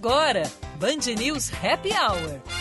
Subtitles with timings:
[0.00, 2.59] agora, Band News Happy Hour.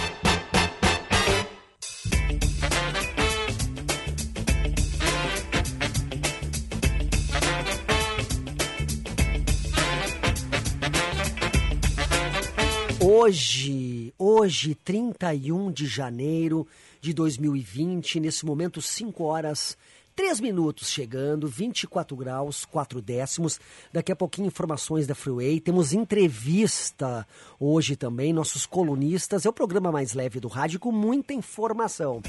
[13.16, 16.66] Hoje, hoje, 31 de janeiro
[17.00, 19.78] de 2020, nesse momento, 5 horas,
[20.16, 23.60] 3 minutos chegando, 24 graus, 4 décimos.
[23.94, 25.60] Daqui a pouquinho, informações da Freeway.
[25.60, 27.28] Temos entrevista
[27.60, 29.46] hoje também, nossos colunistas.
[29.46, 32.20] É o programa mais leve do rádio com muita informação.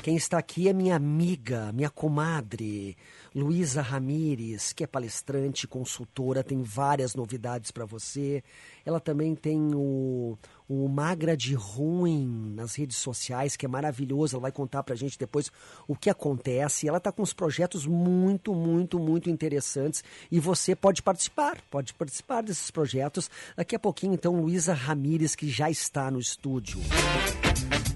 [0.00, 2.96] Quem está aqui é minha amiga, minha comadre,
[3.34, 8.42] Luísa Ramires, que é palestrante, consultora, tem várias novidades para você.
[8.84, 10.36] Ela também tem o,
[10.68, 14.34] o Magra de Ruim nas redes sociais, que é maravilhoso.
[14.34, 15.50] Ela vai contar para a gente depois
[15.86, 16.88] o que acontece.
[16.88, 22.42] Ela está com uns projetos muito, muito, muito interessantes e você pode participar, pode participar
[22.42, 23.30] desses projetos.
[23.56, 26.80] Daqui a pouquinho, então, Luísa Ramires, que já está no estúdio.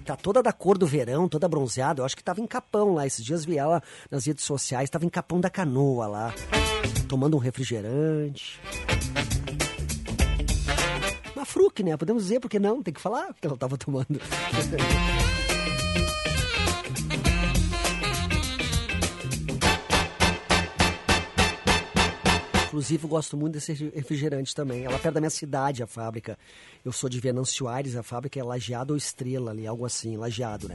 [0.04, 2.00] Tá toda da cor do verão, toda bronzeada.
[2.00, 3.06] Eu acho que tava em Capão lá.
[3.06, 6.34] Esses dias vi ela nas redes sociais, tava em Capão da Canoa lá,
[7.08, 8.60] tomando um refrigerante.
[11.34, 11.96] Uma fruque, né?
[11.96, 12.82] Podemos dizer, porque não?
[12.82, 14.20] Tem que falar que ela tava tomando.
[22.74, 24.84] Inclusive, eu gosto muito desse refrigerante também.
[24.84, 26.36] Ela perto da minha cidade, a fábrica.
[26.84, 30.68] Eu sou de Venâncio Aires, a fábrica é Lajeado ou Estrela ali, algo assim, Lajeado,
[30.68, 30.74] né?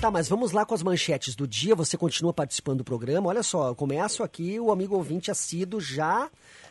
[0.00, 1.76] Tá, mas vamos lá com as manchetes do dia.
[1.76, 3.28] Você continua participando do programa.
[3.28, 6.28] Olha só, eu começo aqui, o amigo ouvinte assíduo já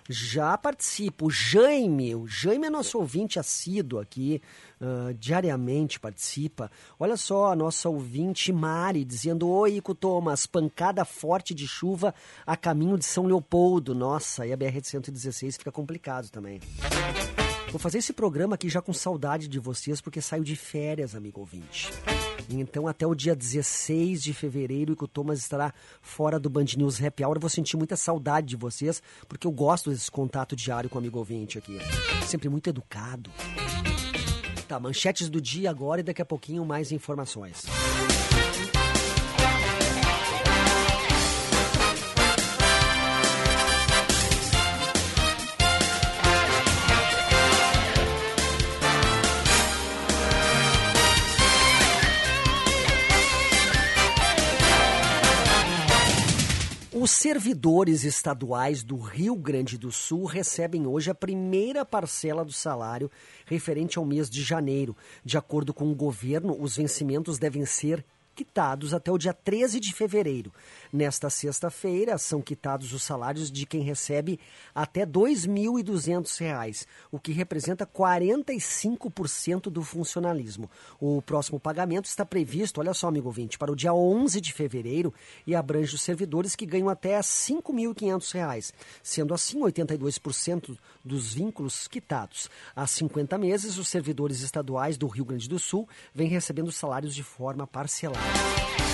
[0.09, 1.25] já participa.
[1.25, 4.41] O Jaime, o Jaime é nosso ouvinte assíduo aqui,
[4.79, 6.71] uh, diariamente participa.
[6.99, 12.13] Olha só, a nossa ouvinte Mari dizendo: Oi, Ico Thomas, pancada forte de chuva
[12.45, 13.95] a caminho de São Leopoldo.
[13.95, 16.59] Nossa, aí a BR-116 fica complicado também.
[17.75, 21.41] Vou fazer esse programa aqui já com saudade de vocês, porque saio de férias, amigo
[21.41, 21.91] ouvinte.
[22.49, 27.03] Então, até o dia 16 de fevereiro, que o Thomas estará fora do Band News
[27.03, 27.35] Happy Hour.
[27.35, 30.99] Eu vou sentir muita saudade de vocês, porque eu gosto desse contato diário com o
[30.99, 31.77] amigo ouvinte aqui.
[32.25, 33.29] Sempre muito educado.
[34.69, 37.65] Tá, manchetes do dia agora e daqui a pouquinho mais informações.
[57.05, 63.11] Os servidores estaduais do Rio Grande do Sul recebem hoje a primeira parcela do salário
[63.45, 64.97] referente ao mês de janeiro.
[65.23, 68.03] De acordo com o governo, os vencimentos devem ser
[68.33, 70.51] quitados até o dia 13 de fevereiro.
[70.95, 74.39] Nesta sexta-feira, são quitados os salários de quem recebe
[74.73, 80.71] até R$ 2.200, o que representa 45% do funcionalismo.
[80.97, 85.13] O próximo pagamento está previsto, olha só, amigo ouvinte, para o dia 11 de fevereiro
[85.45, 88.71] e abrange os servidores que ganham até R$ 5.500,
[89.03, 92.49] sendo assim 82% dos vínculos quitados.
[92.73, 97.21] Há 50 meses, os servidores estaduais do Rio Grande do Sul vêm recebendo salários de
[97.21, 98.84] forma parcelada.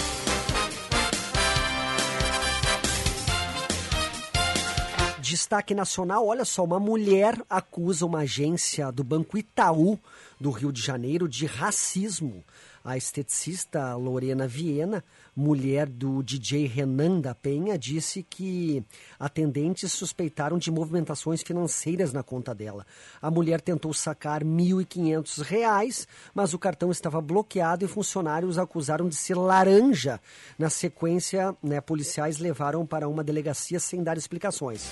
[5.32, 9.98] Destaque nacional, olha só, uma mulher acusa uma agência do Banco Itaú
[10.38, 12.44] do Rio de Janeiro de racismo.
[12.84, 15.04] A esteticista Lorena Viena,
[15.36, 18.84] mulher do DJ Renan da Penha, disse que
[19.20, 22.86] atendentes suspeitaram de movimentações financeiras na conta dela.
[23.22, 29.16] A mulher tentou sacar R$ 1.500, mas o cartão estava bloqueado e funcionários acusaram de
[29.16, 30.20] ser laranja.
[30.58, 34.92] Na sequência, né, policiais levaram para uma delegacia sem dar explicações.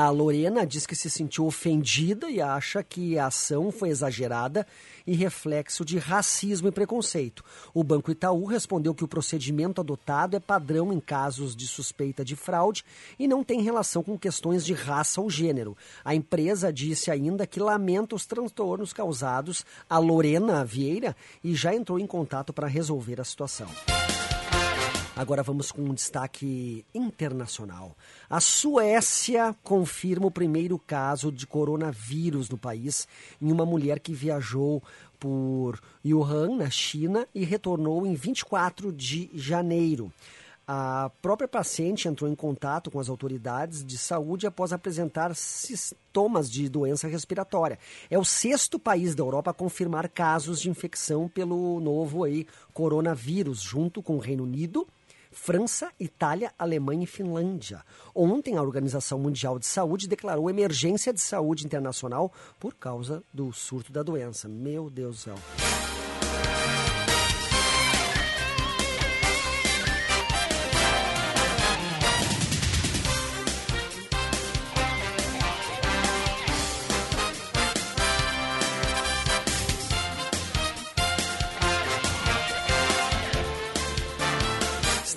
[0.00, 4.64] A Lorena diz que se sentiu ofendida e acha que a ação foi exagerada
[5.04, 7.42] e reflexo de racismo e preconceito.
[7.74, 12.36] O Banco Itaú respondeu que o procedimento adotado é padrão em casos de suspeita de
[12.36, 12.84] fraude
[13.18, 15.76] e não tem relação com questões de raça ou gênero.
[16.04, 21.98] A empresa disse ainda que lamenta os transtornos causados a Lorena Vieira e já entrou
[21.98, 23.66] em contato para resolver a situação.
[25.18, 27.96] Agora vamos com um destaque internacional.
[28.30, 33.08] A Suécia confirma o primeiro caso de coronavírus no país
[33.42, 34.80] em uma mulher que viajou
[35.18, 40.12] por Wuhan, na China, e retornou em 24 de janeiro.
[40.68, 46.68] A própria paciente entrou em contato com as autoridades de saúde após apresentar sintomas de
[46.68, 47.76] doença respiratória.
[48.08, 53.60] É o sexto país da Europa a confirmar casos de infecção pelo novo aí, coronavírus,
[53.60, 54.86] junto com o Reino Unido,
[55.38, 57.82] França, Itália, Alemanha e Finlândia.
[58.14, 63.92] Ontem, a Organização Mundial de Saúde declarou emergência de saúde internacional por causa do surto
[63.92, 64.48] da doença.
[64.48, 65.77] Meu Deus do céu.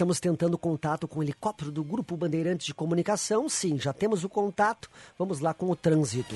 [0.02, 3.48] Estamos tentando contato com o helicóptero do Grupo Bandeirantes de Comunicação.
[3.48, 4.90] Sim, já temos o contato.
[5.16, 6.34] Vamos lá com o trânsito.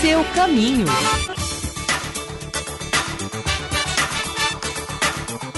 [0.00, 0.86] Seu caminho.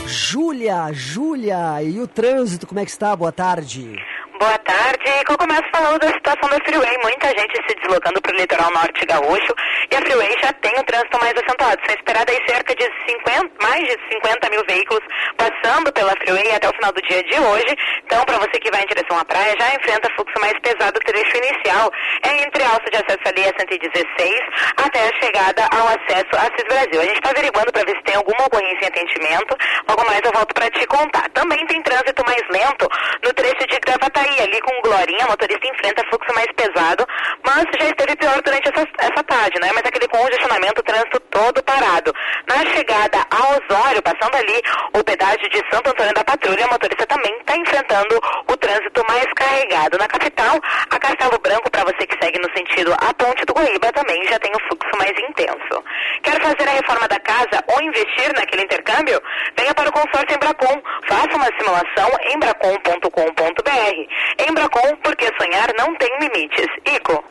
[0.04, 3.14] Júlia, Júlia, e o trânsito, como é que está?
[3.14, 3.94] Boa tarde.
[4.40, 5.04] Boa tarde.
[5.30, 6.98] Eu começo falando da situação da Freeway.
[7.04, 9.54] Muita gente se deslocando para o litoral norte gaúcho
[9.92, 11.76] e a Freeway já tem o trânsito mais acentuado.
[11.84, 15.04] São esperadas cerca de 50, mais de 50 mil veículos
[15.36, 17.76] passando pela Freeway até o final do dia de hoje.
[18.06, 20.96] Então, para você que vai em direção à praia, já enfrenta fluxo mais pesado.
[20.96, 21.92] O trecho inicial
[22.24, 24.40] é entre a alça de acesso ali a 116
[24.80, 27.00] até a chegada ao acesso a CIS Brasil.
[27.00, 29.52] A gente está averiguando para ver se tem alguma ocorrência em atendimento.
[29.86, 31.28] Logo mais eu volto para te contar.
[31.36, 32.88] Também tem trânsito mais lento
[33.22, 37.06] no trecho de Gravataí ali com Glorinha, motorista enfrenta fluxo mais pesado,
[37.44, 39.70] mas já esteve pior durante essa, essa tarde, né?
[39.74, 42.12] Mas aquele congestionamento, o trânsito todo parado.
[42.46, 44.62] Na chegada a Osório, passando ali
[44.94, 49.26] o pedágio de Santo Antônio da Patrulha, a motorista também está enfrentando o trânsito mais
[49.34, 49.98] carregado.
[49.98, 53.92] Na capital, a Castelo Branco, para você que segue no sentido a Ponte do Guaíba,
[53.92, 55.84] também já tem o fluxo mais intenso.
[56.22, 59.20] Quer fazer a reforma da casa ou investir naquele intercâmbio?
[59.56, 60.82] Venha para o consórcio Embracon.
[61.08, 64.48] Faça uma simulação em embracon.com.br.
[64.48, 66.66] Embracon, porque sonhar não tem limites.
[66.86, 67.22] Ico.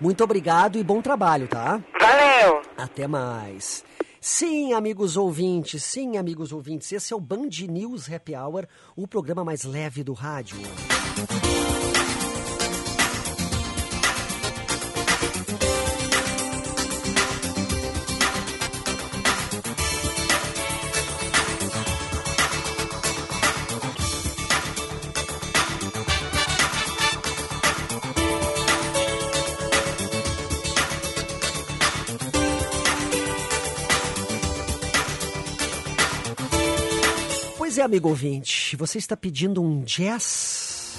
[0.00, 1.82] Muito obrigado e bom trabalho, tá?
[1.98, 2.62] Valeu!
[2.76, 3.84] Até mais.
[4.20, 9.44] Sim, amigos ouvintes, sim, amigos ouvintes, esse é o Band News Happy Hour, o programa
[9.44, 10.58] mais leve do rádio.
[37.86, 40.96] Amigo ouvinte, você está pedindo um jazz?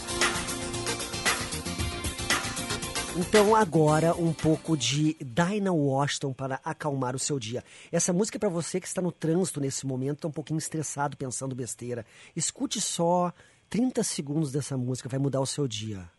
[3.18, 7.62] Então agora um pouco de Dinah Washington para acalmar o seu dia.
[7.92, 11.18] Essa música é para você que está no trânsito nesse momento, está um pouquinho estressado
[11.18, 12.06] pensando besteira.
[12.34, 13.34] Escute só
[13.70, 16.10] 30 segundos dessa música, vai mudar o seu dia.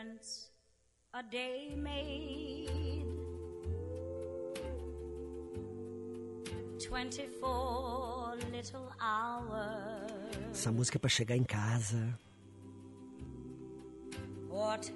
[0.00, 0.50] Difference
[1.12, 3.04] a day made.
[6.78, 10.50] 24 little hours.
[10.50, 12.18] Essa música é pra chegar em casa.
[14.48, 14.92] What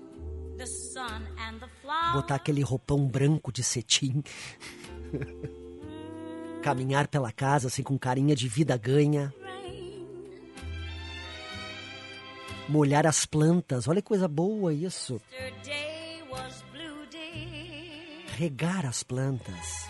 [0.57, 2.15] the sun and the flowers.
[2.15, 4.23] Botar aquele roupão branco de cetim.
[6.63, 9.33] Caminhar pela casa assim com carinha de vida ganha.
[12.69, 13.87] Molhar as plantas.
[13.89, 15.21] Olha que coisa boa isso.
[18.37, 19.89] Regar as plantas.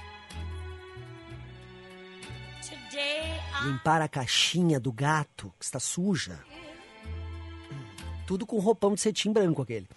[3.65, 6.39] Limpar a caixinha do gato que está suja.
[8.27, 9.89] Tudo com roupão de cetim branco aquele.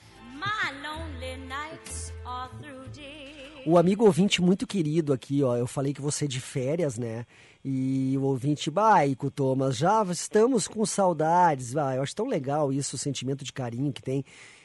[3.66, 5.58] O amigo ouvinte muito querido aqui, ó.
[5.58, 7.26] Eu falei que você é de férias, né?
[7.70, 11.76] E o ouvinte, Baico, Thomas, já estamos com saudades.
[11.76, 14.24] Ah, eu acho tão legal isso, o sentimento de carinho que tem.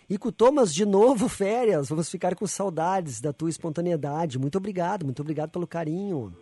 [0.08, 1.88] E com Thomas, de novo, férias.
[1.88, 4.38] Vamos ficar com saudades da tua espontaneidade.
[4.38, 6.32] Muito obrigado, muito obrigado pelo carinho.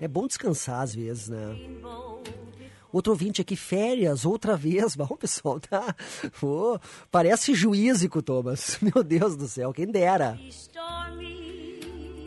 [0.00, 1.58] É bom descansar às vezes, né?
[2.92, 4.94] Outro ouvinte aqui, férias, outra vez.
[4.94, 5.96] Bom, pessoal, tá?
[6.40, 6.78] Ô,
[7.10, 8.78] parece juízo Thomas.
[8.80, 10.38] Meu Deus do céu, quem dera.
[10.48, 11.45] stormy.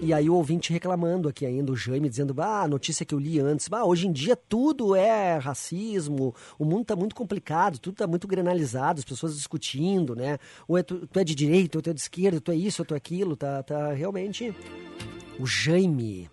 [0.02, 3.38] E aí o ouvinte reclamando aqui ainda, o Jaime, dizendo, ah, notícia que eu li
[3.38, 8.08] antes, bah, hoje em dia tudo é racismo, o mundo tá muito complicado, tudo tá
[8.08, 10.38] muito granalizado, as pessoas discutindo, né?
[10.70, 12.82] Ou é tu, tu é de direita, ou tu é de esquerda, tu é isso,
[12.82, 14.56] ou tu é aquilo, tá, tá realmente...
[15.38, 16.30] O Jaime.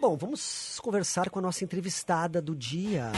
[0.00, 3.10] Bom, vamos conversar com a nossa entrevistada do dia.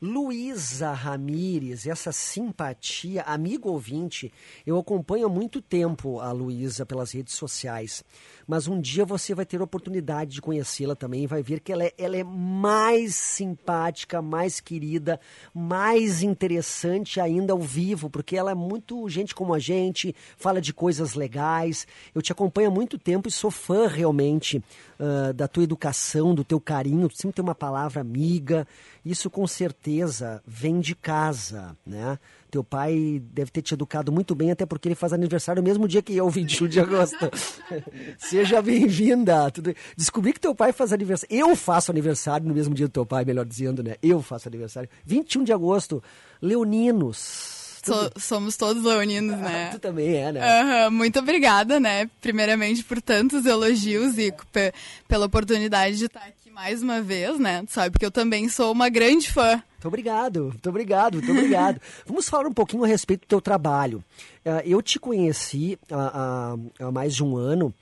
[0.00, 4.32] Luísa Ramires, essa simpatia, amigo ouvinte,
[4.66, 8.04] eu acompanho há muito tempo a Luísa pelas redes sociais,
[8.46, 11.72] mas um dia você vai ter a oportunidade de conhecê-la também e vai ver que
[11.72, 15.18] ela é, ela é mais simpática, mais querida,
[15.54, 20.74] mais interessante ainda ao vivo, porque ela é muito gente como a gente, fala de
[20.74, 21.86] coisas legais.
[22.14, 24.62] Eu te acompanho há muito tempo e sou fã realmente
[24.98, 28.66] ah, da tua educação, do teu carinho, sempre tem uma palavra amiga.
[29.04, 32.18] Isso com certeza vem de casa, né?
[32.50, 35.86] Teu pai deve ter te educado muito bem, até porque ele faz aniversário no mesmo
[35.86, 37.30] dia que eu, 21 de agosto.
[38.18, 39.50] Seja bem-vinda.
[39.50, 41.36] Tudo- Descobri que teu pai faz aniversário.
[41.36, 43.96] Eu faço aniversário no mesmo dia do teu pai, melhor dizendo, né?
[44.02, 44.88] Eu faço aniversário.
[45.04, 46.02] 21 de agosto.
[46.40, 47.62] Leoninos.
[47.84, 49.68] So- somos todos leoninos, né?
[49.70, 50.40] Tu também é, né?
[50.60, 52.08] Aham, muito obrigada, né?
[52.22, 54.72] Primeiramente por tantos elogios e pe-
[55.06, 57.64] pela oportunidade de estar aqui mais uma vez, né?
[57.68, 59.54] Sabe que eu também sou uma grande fã.
[59.72, 61.80] Muito obrigado, muito obrigado, muito obrigado.
[62.06, 64.02] Vamos falar um pouquinho a respeito do teu trabalho.
[64.44, 67.74] Eh, eu te conheci há- há mais de um ano,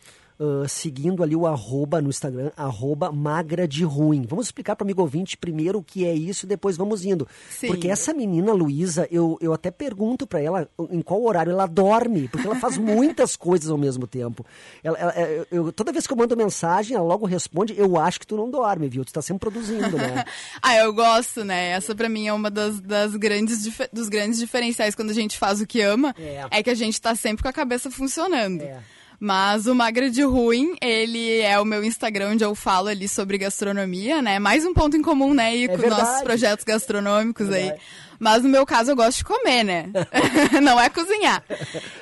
[0.65, 4.27] ah, seguindo ali o arroba no Instagram, arroba magra de ruim.
[4.29, 7.29] Vamos explicar para o amigo ouvinte primeiro o que é isso, depois vamos indo.
[7.51, 7.69] Sim.
[7.69, 12.29] Porque essa menina, Luísa, eu, eu até pergunto para ela em qual horário ela dorme,
[12.29, 14.45] porque ela faz muitas coisas ao mesmo tempo.
[14.83, 18.19] Ela, ela- eu- eu- toda vez que eu mando mensagem, ela logo responde, eu acho
[18.21, 19.05] que tu não dorme, viu?
[19.05, 20.25] Tu tá sempre produzindo, né?
[20.63, 21.71] Ah, eu gosto, né?
[21.71, 25.61] Essa pra mim é uma das, das grandes dos grandes diferenciais quando a gente faz
[25.61, 26.15] o que ama.
[26.19, 26.63] É.
[26.63, 28.63] que a gente tá sempre com a cabeça funcionando.
[28.63, 28.81] É.
[29.25, 33.39] Mas o Magra de Ruim, ele é o meu Instagram onde eu falo ali sobre
[33.39, 34.41] gastronomia, né?
[34.41, 35.55] Mais um ponto em comum, né?
[35.57, 36.03] E É com verdade.
[36.03, 37.63] nossos projetos gastronômicos aí.
[37.67, 37.81] Verdade.
[38.19, 39.91] Mas no meu caso eu gosto de comer, né?
[40.61, 41.41] Não é cozinhar.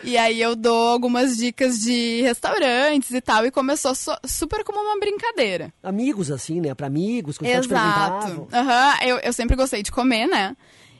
[0.02, 3.44] E aí eu dou algumas dicas de restaurantes e tal.
[3.44, 5.70] E começou so- super como uma brincadeira.
[5.82, 6.74] amigos, assim, né?
[6.74, 8.18] Pra amigos, quando perguntavam.
[8.18, 8.48] Exato.
[8.50, 10.56] Aham, eu, eu sempre gostei de comer, né?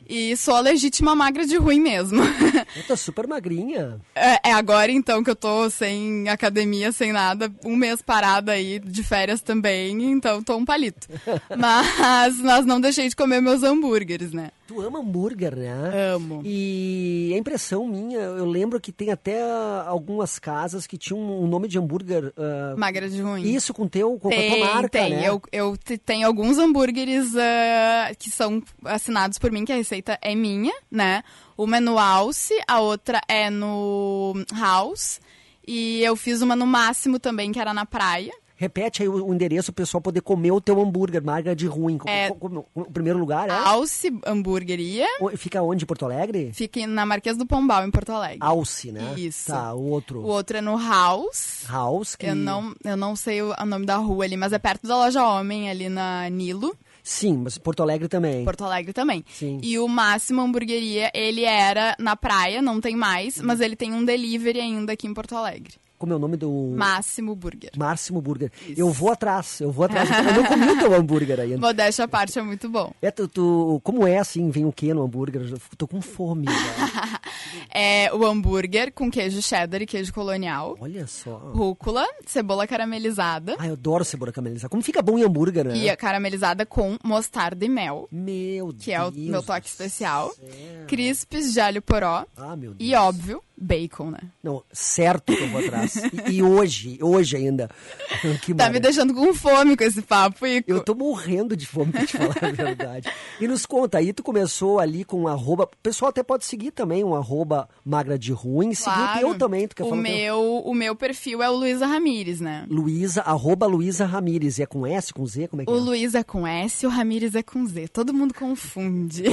[0.07, 2.21] E sou a legítima magra de ruim mesmo.
[2.75, 3.99] Eu tô super magrinha.
[4.15, 8.79] é, é agora então que eu tô sem academia, sem nada, um mês parada aí,
[8.79, 11.07] de férias também, então tô um palito.
[11.57, 14.51] Mas, mas não deixei de comer meus hambúrgueres, né?
[14.73, 16.13] Tu ama hambúrguer, né?
[16.13, 16.41] Amo.
[16.45, 19.41] E a impressão minha, eu lembro que tem até
[19.85, 22.31] algumas casas que tinham um nome de hambúrguer.
[22.37, 23.43] ah, Magra de ruim.
[23.43, 25.09] isso com teu, com a Tem, tua marca, tem.
[25.09, 25.27] né?
[25.27, 30.17] Eu, eu te- tenho alguns hambúrgueres ah, que são assinados por mim, que a receita
[30.21, 31.21] é minha, né?
[31.57, 35.19] Uma é no Alce, a outra é no House.
[35.67, 38.31] E eu fiz uma no Máximo também, que era na praia.
[38.61, 41.97] Repete aí o, o endereço pro pessoal poder comer o teu hambúrguer, marca de ruim.
[42.05, 42.29] É-
[42.75, 43.53] o primeiro lugar é?
[43.53, 45.07] Alce Hamburgueria.
[45.19, 45.83] O- Fica onde?
[45.83, 46.51] Em Porto Alegre?
[46.53, 48.37] Fica na Marquês do Pombal, em Porto Alegre.
[48.39, 49.15] Alce, né?
[49.17, 49.47] Isso.
[49.47, 50.19] Tá, o outro.
[50.19, 51.63] O outro é no House.
[51.67, 52.27] House, que...
[52.27, 54.95] Eu não, eu não sei o, o nome da rua ali, mas é perto da
[54.95, 56.77] loja Homem, ali na Nilo.
[57.03, 58.45] Sim, mas Porto Alegre também.
[58.45, 59.25] Porto Alegre também.
[59.33, 59.59] Sim.
[59.63, 64.05] E o Máximo Hamburgueria, ele era na praia, não tem mais, mas ele tem um
[64.05, 65.73] delivery ainda aqui em Porto Alegre.
[66.01, 66.73] Como é o nome do...
[66.75, 67.69] Máximo Burger.
[67.77, 68.51] Máximo Burger.
[68.75, 70.09] Eu vou atrás, eu vou atrás.
[70.09, 71.57] eu não comi o teu hambúrguer ainda.
[71.59, 72.91] Modéstia à parte é muito bom.
[73.01, 75.43] É, tu, tu- como é assim, vem o que no hambúrguer?
[75.43, 76.45] Eu tô com fome.
[76.47, 77.21] já.
[77.73, 80.75] É o hambúrguer com queijo cheddar e queijo colonial.
[80.79, 81.37] Olha só.
[81.53, 84.69] Rúcula, cebola caramelizada Ai, eu adoro cebola caramelizada.
[84.69, 85.75] Como fica bom em hambúrguer, né?
[85.77, 90.31] e a caramelizada com mostarda e mel, Meu que é o Deus meu toque especial.
[90.33, 90.85] céu.
[90.87, 92.89] Crispes de alho poró Ah, meu Deus.
[92.91, 94.19] e, óbvio, bacon, né?
[94.43, 95.95] Não, certo que eu vou atrás.
[96.27, 97.69] E, e hoje, hoje ainda.
[98.41, 100.69] Que Tá me deixando com fome com esse papo, Ico.
[100.69, 103.09] Eu tô morrendo de fome, pra te falar a verdade.
[103.39, 105.63] E nos conta, aí tu começou ali com um arroba.
[105.63, 108.73] O pessoal até pode seguir também um arroba magra de ruim.
[108.73, 110.13] Seguir o teu também, tu quer o falar o teu?
[110.13, 112.65] meu, o meu perfil é o Luísa Ramires, né?
[112.69, 114.57] Luísa, arroba Luísa Ramires.
[114.57, 115.47] E é com S, com Z?
[115.47, 115.79] Como é que O é?
[115.79, 117.87] Luiz é com S e o Ramires é com Z.
[117.89, 119.23] Todo mundo confunde.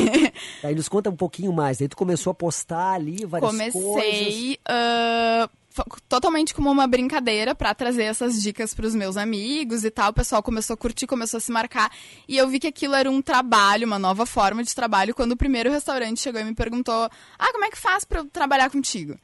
[0.63, 1.79] Aí nos conta um pouquinho mais.
[1.79, 3.73] Daí tu começou a postar ali várias coisas.
[4.25, 5.49] Comecei ah,
[6.09, 10.11] totalmente como uma brincadeira pra trazer essas dicas pros meus amigos e tal.
[10.11, 11.91] O pessoal começou a curtir, começou a se marcar.
[12.27, 15.37] E eu vi que aquilo era um trabalho, uma nova forma de trabalho, quando o
[15.37, 17.09] primeiro restaurante chegou e me perguntou:
[17.39, 19.19] Ah, como é que faz pra eu trabalhar contigo?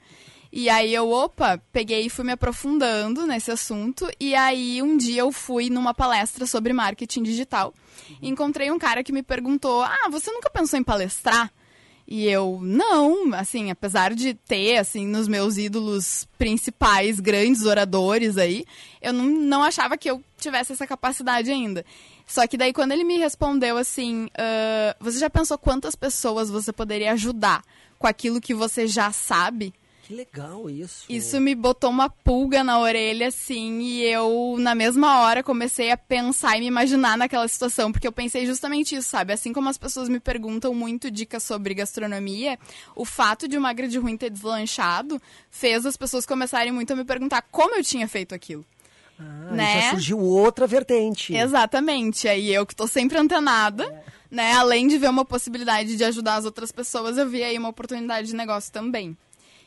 [0.56, 4.08] E aí eu, opa, peguei e fui me aprofundando nesse assunto.
[4.20, 7.74] E aí um dia eu fui numa palestra sobre marketing digital.
[8.22, 11.52] E encontrei um cara que me perguntou: Ah, você nunca pensou em palestrar?
[12.06, 18.66] E eu, não, assim, apesar de ter, assim, nos meus ídolos principais, grandes oradores aí,
[19.00, 21.84] eu não, não achava que eu tivesse essa capacidade ainda.
[22.26, 26.72] Só que daí quando ele me respondeu assim, "Ah, você já pensou quantas pessoas você
[26.72, 27.62] poderia ajudar
[27.98, 29.72] com aquilo que você já sabe?
[30.06, 31.06] Que legal isso.
[31.08, 35.96] Isso me botou uma pulga na orelha, assim, e eu, na mesma hora, comecei a
[35.96, 39.32] pensar e me imaginar naquela situação, porque eu pensei justamente isso, sabe?
[39.32, 42.58] Assim como as pessoas me perguntam muito dicas sobre gastronomia,
[42.94, 45.20] o fato de o Magra de Ruim ter deslanchado
[45.50, 48.64] fez as pessoas começarem muito a me perguntar como eu tinha feito aquilo.
[49.18, 49.80] Ah, né?
[49.80, 51.34] Já surgiu outra vertente.
[51.34, 52.28] Exatamente.
[52.28, 54.52] Aí eu que tô sempre antenada, né?
[54.52, 58.26] Além de ver uma possibilidade de ajudar as outras pessoas, eu vi aí uma oportunidade
[58.26, 59.16] de negócio também.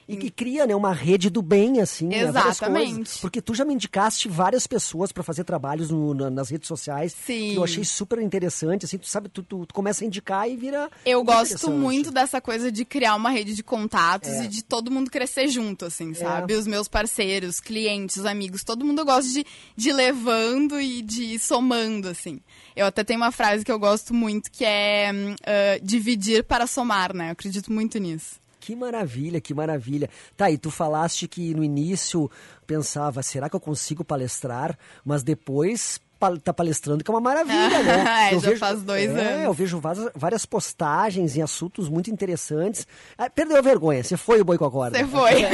[0.07, 2.95] E que cria, né, uma rede do bem, assim, né, Exatamente.
[2.95, 3.17] coisas.
[3.17, 7.13] Porque tu já me indicaste várias pessoas para fazer trabalhos no- na- nas redes sociais.
[7.25, 7.51] Sim.
[7.51, 10.55] Que eu achei super interessante, assim, tu sabe, tu, tu- tu começa a indicar e
[10.55, 10.89] vira...
[11.05, 14.45] Eu gosto muito dessa coisa de criar uma rede de contatos É.
[14.45, 16.53] e de todo mundo crescer junto, assim, sabe?
[16.53, 19.45] Os meus parceiros, clientes, amigos, todo mundo eu gosto de,
[19.75, 22.39] de levando e de ir somando, assim.
[22.75, 26.65] Eu até tenho uma frase que eu gosto muito que é hum, ah, dividir para
[26.65, 27.27] somar, né?
[27.27, 28.39] Eu acredito muito nisso.
[28.67, 30.09] Que maravilha, que maravilha.
[30.35, 32.29] Tá, e tu falaste que no início
[32.65, 34.77] pensava, será que eu consigo palestrar?
[35.05, 36.01] Mas depois
[36.43, 38.27] tá palestrando, que é uma maravilha, né?
[38.33, 39.45] É, já faz dois é, anos.
[39.45, 42.85] eu vejo várias, várias postagens em assuntos muito interessantes.
[43.17, 44.97] Ah, perdeu a vergonha, você foi o boi com a corda.
[44.97, 45.31] Você foi.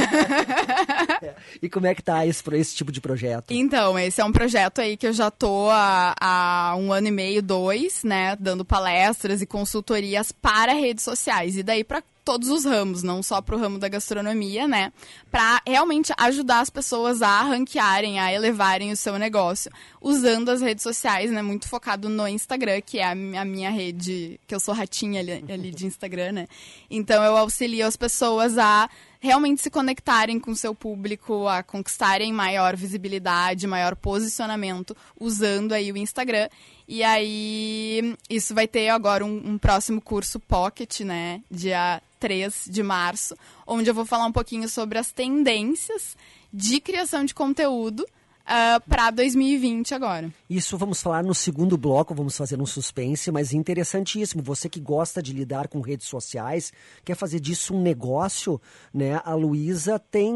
[1.62, 3.50] E como é que tá esse, esse tipo de projeto?
[3.50, 7.10] Então, esse é um projeto aí que eu já tô há, há um ano e
[7.10, 11.56] meio, dois, né, dando palestras e consultorias para redes sociais.
[11.56, 14.92] E daí para todos os ramos, não só para o ramo da gastronomia, né,
[15.30, 20.82] para realmente ajudar as pessoas a ranquearem, a elevarem o seu negócio, usando as redes
[20.82, 24.60] sociais, né, muito focado no Instagram, que é a, mi- a minha rede, que eu
[24.60, 26.48] sou ratinha ali, ali de Instagram, né.
[26.90, 28.88] Então eu auxilio as pessoas a
[29.20, 35.90] realmente se conectarem com o seu público, a conquistarem maior visibilidade, maior posicionamento usando aí
[35.90, 36.48] o Instagram.
[36.86, 41.40] E aí, isso vai ter agora um, um próximo curso Pocket, né?
[41.50, 46.16] Dia 3 de março, onde eu vou falar um pouquinho sobre as tendências
[46.50, 48.06] de criação de conteúdo
[48.88, 50.32] para 2020 agora.
[50.54, 54.40] Isso vamos falar no segundo bloco, vamos fazer um suspense, mas interessantíssimo.
[54.42, 56.72] Você que gosta de lidar com redes sociais,
[57.04, 58.60] quer fazer disso um negócio,
[58.92, 59.20] né?
[59.24, 60.32] A Luísa tem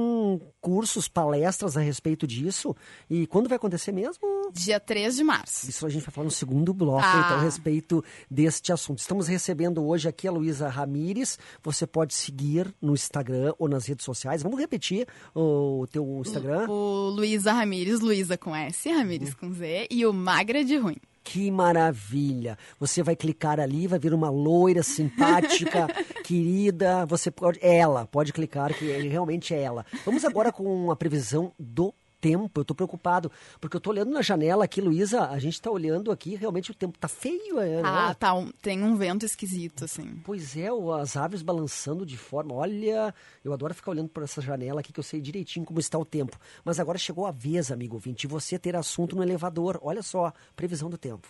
[0.61, 2.74] cursos, palestras a respeito disso.
[3.09, 4.26] E quando vai acontecer mesmo?
[4.52, 5.68] Dia 3 de março.
[5.68, 7.22] Isso a gente vai falar no segundo bloco, Ah.
[7.26, 8.98] então, a respeito deste assunto.
[8.98, 11.38] Estamos recebendo hoje aqui a Luísa Ramires.
[11.62, 14.42] Você pode seguir no Instagram ou nas redes sociais.
[14.42, 16.66] Vamos repetir o teu Instagram?
[16.68, 20.96] O Luísa Ramires, Luísa com S, Ramires com Z, e o Magra de Ruim.
[21.22, 22.56] Que maravilha!
[22.80, 25.86] Você vai clicar ali, vai vir uma loira simpática,
[26.24, 27.04] querida.
[27.04, 27.58] Você pode.
[27.60, 29.84] é Ela, pode clicar, que ele realmente é ela.
[30.06, 32.61] Vamos agora com a previsão do tempo.
[32.61, 35.26] Eu tô preocupado, porque eu tô olhando na janela aqui, Luísa.
[35.28, 38.14] A gente tá olhando aqui, realmente o tempo tá feio, é, Ah, né?
[38.18, 40.20] tá, um- tem um vento esquisito, assim.
[40.24, 40.68] Pois é,
[41.00, 42.54] as aves balançando de forma.
[42.54, 45.98] Olha, eu adoro ficar olhando por essa janela aqui que eu sei direitinho como está
[45.98, 46.37] o tempo.
[46.64, 49.78] Mas agora chegou a vez, amigo ouvinte, de você ter assunto no elevador.
[49.83, 51.28] Olha só, previsão do tempo.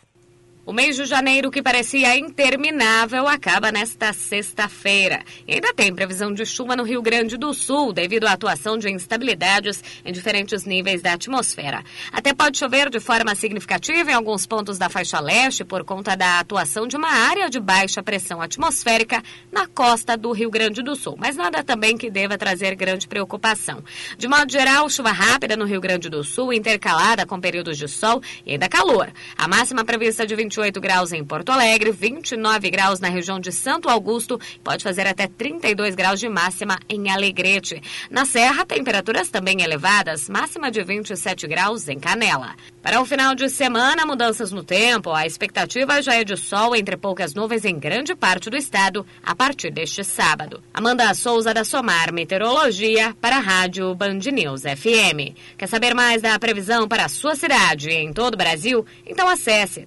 [0.68, 5.24] O mês de janeiro, que parecia interminável, acaba nesta sexta-feira.
[5.46, 8.90] E ainda tem previsão de chuva no Rio Grande do Sul, devido à atuação de
[8.90, 11.82] instabilidades em diferentes níveis da atmosfera.
[12.12, 16.38] Até pode chover de forma significativa em alguns pontos da faixa leste por conta da
[16.38, 21.16] atuação de uma área de baixa pressão atmosférica na costa do Rio Grande do Sul,
[21.18, 23.82] mas nada também que deva trazer grande preocupação.
[24.18, 28.20] De modo geral, chuva rápida no Rio Grande do Sul, intercalada com períodos de sol
[28.44, 29.10] e ainda calor.
[29.34, 33.52] A máxima prevista de 28 28 graus em Porto Alegre, 29 graus na região de
[33.52, 37.80] Santo Augusto, pode fazer até 32 graus de máxima em Alegrete.
[38.10, 42.56] Na Serra, temperaturas também elevadas, máxima de 27 graus em Canela.
[42.82, 45.12] Para o final de semana, mudanças no tempo.
[45.12, 49.36] A expectativa já é de sol entre poucas nuvens em grande parte do estado a
[49.36, 50.62] partir deste sábado.
[50.74, 55.36] Amanda Souza da Somar Meteorologia para a Rádio Band News FM.
[55.56, 58.84] Quer saber mais da previsão para a sua cidade e em todo o Brasil?
[59.06, 59.86] Então acesse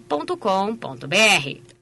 [0.00, 1.72] tempoagora.com.br.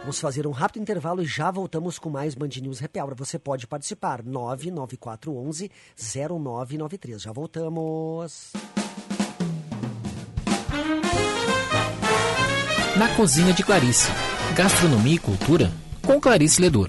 [0.00, 3.12] Vamos fazer um rápido intervalo e já voltamos com mais Band News Repel.
[3.16, 7.22] Você pode participar, 99411 0993.
[7.22, 8.52] Já voltamos.
[12.96, 14.08] Na Cozinha de Clarice.
[14.54, 15.72] Gastronomia e cultura
[16.04, 16.88] com Clarice Ledor.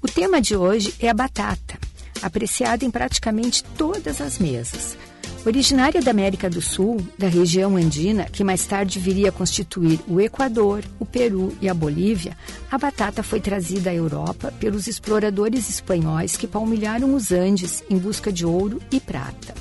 [0.00, 1.78] O tema de hoje é a batata,
[2.22, 4.96] apreciada em praticamente todas as mesas.
[5.44, 10.20] Originária da América do Sul, da região andina, que mais tarde viria a constituir o
[10.20, 12.36] Equador, o Peru e a Bolívia,
[12.70, 18.32] a batata foi trazida à Europa pelos exploradores espanhóis que palmilharam os Andes em busca
[18.32, 19.52] de ouro e prata.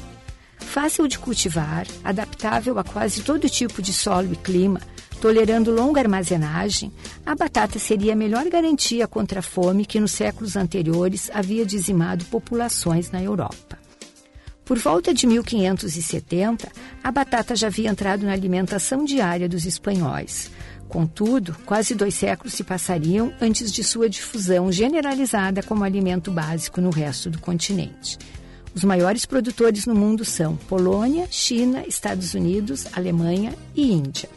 [0.60, 4.80] Fácil de cultivar, adaptável a quase todo tipo de solo e clima,
[5.20, 6.92] tolerando longa armazenagem,
[7.26, 12.24] a batata seria a melhor garantia contra a fome que nos séculos anteriores havia dizimado
[12.26, 13.81] populações na Europa.
[14.64, 16.72] Por volta de 1570,
[17.04, 20.52] a batata já havia entrado na alimentação diária dos espanhóis.
[20.88, 26.90] Contudo, quase dois séculos se passariam antes de sua difusão generalizada como alimento básico no
[26.90, 28.18] resto do continente.
[28.74, 34.30] Os maiores produtores no mundo são Polônia, China, Estados Unidos, Alemanha e Índia.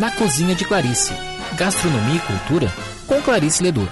[0.00, 1.12] Na Cozinha de Clarice.
[1.58, 2.72] Gastronomia e cultura
[3.06, 3.86] com Clarice Ledor.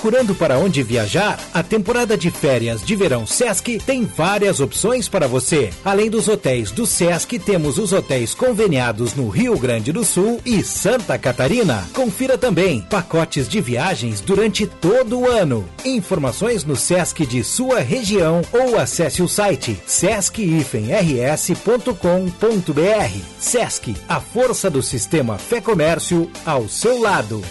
[0.00, 1.38] Procurando para onde viajar?
[1.52, 5.68] A temporada de férias de verão Sesc tem várias opções para você.
[5.84, 10.62] Além dos hotéis do Sesc, temos os hotéis conveniados no Rio Grande do Sul e
[10.64, 11.86] Santa Catarina.
[11.92, 15.68] Confira também pacotes de viagens durante todo o ano.
[15.84, 20.40] Informações no Sesc de sua região ou acesse o site sesc-rs.com.br.
[23.38, 27.42] Sesc, a força do sistema Fé Comércio ao seu lado.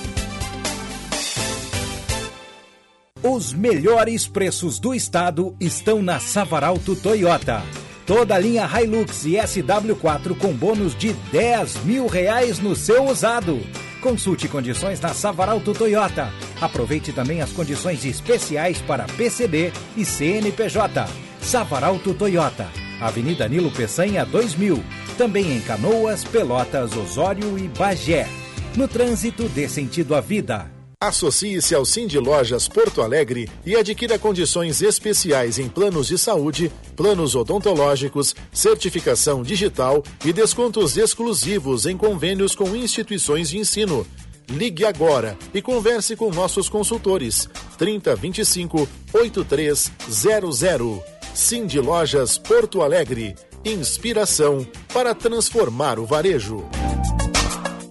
[3.40, 7.64] Os melhores preços do estado estão na Savaralto Toyota.
[8.06, 13.58] Toda a linha Hilux e SW4 com bônus de 10 mil reais no seu usado.
[14.02, 16.34] Consulte condições na Savaralto Toyota.
[16.60, 21.08] Aproveite também as condições especiais para PCD e CNPJ.
[21.40, 22.68] Savaralto Toyota.
[23.00, 24.84] Avenida Nilo Peçanha 2000.
[25.18, 28.28] Também em Canoas, Pelotas, Osório e Bagé.
[28.76, 30.79] No trânsito dê sentido à vida.
[31.02, 37.36] Associe-se ao Cindy Lojas Porto Alegre e adquira condições especiais em planos de saúde, planos
[37.36, 44.06] odontológicos, certificação digital e descontos exclusivos em convênios com instituições de ensino.
[44.50, 47.48] Ligue agora e converse com nossos consultores.
[47.78, 51.02] 3025 8300.
[51.34, 53.36] Cindy Lojas Porto Alegre.
[53.64, 56.68] Inspiração para transformar o varejo.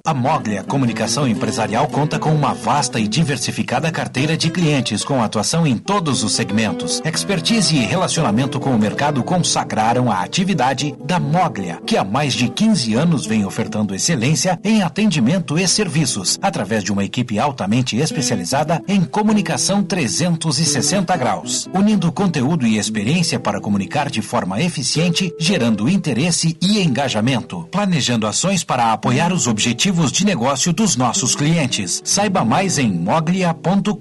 [0.08, 5.66] A Moglia Comunicação Empresarial conta com uma vasta e diversificada carteira de clientes com atuação
[5.66, 7.02] em todos os segmentos.
[7.04, 12.48] Expertise e relacionamento com o mercado consagraram a atividade da Moglia, que há mais de
[12.48, 18.82] 15 anos vem ofertando excelência em atendimento e serviços, através de uma equipe altamente especializada
[18.88, 26.56] em comunicação 360 graus, unindo conteúdo e experiência para comunicar de forma eficiente, gerando interesse
[26.62, 32.00] e engajamento, planejando ações para apoiar os objetivos de negócio dos nossos clientes.
[32.04, 33.92] Saiba mais em moglia.com.br.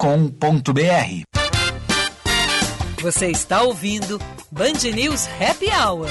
[3.01, 4.19] Você está ouvindo
[4.51, 6.09] Band News Happy Hour.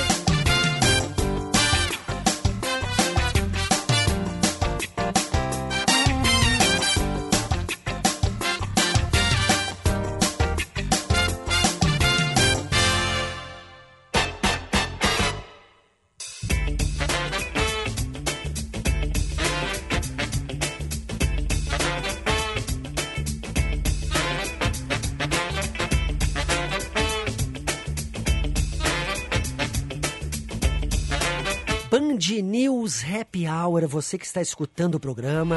[33.77, 35.57] Hour, você que está escutando o programa.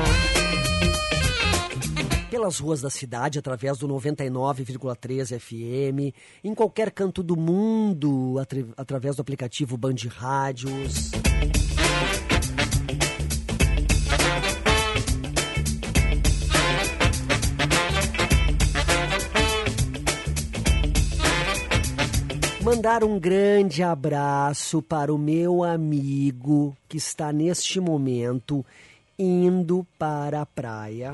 [2.30, 9.16] Pelas ruas da cidade, através do 99,3 FM, em qualquer canto do mundo, atra- através
[9.16, 11.12] do aplicativo Band Rádios.
[22.70, 28.64] Mandar um grande abraço para o meu amigo que está neste momento
[29.18, 31.12] indo para a praia.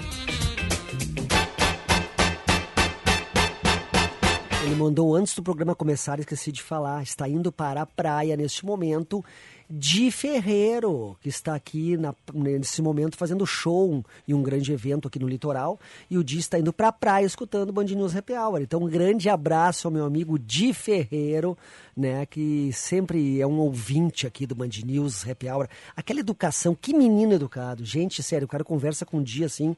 [4.65, 8.65] Ele mandou antes do programa começar, esqueci de falar, está indo para a praia neste
[8.65, 9.23] momento.
[9.69, 15.17] Di Ferreiro, que está aqui na- nesse momento fazendo show em um grande evento aqui
[15.17, 15.80] no litoral.
[16.10, 18.62] E o Di está indo para a praia escutando o Band News Happy Hour.
[18.62, 21.58] Então, um grande abraço ao meu amigo Di Ferreiro,
[21.97, 25.67] né, que sempre é um ouvinte aqui do Band News Happy Hour.
[25.95, 27.84] Aquela educação, que menino educado.
[27.84, 29.75] Gente, sério, o cara conversa com o Di assim,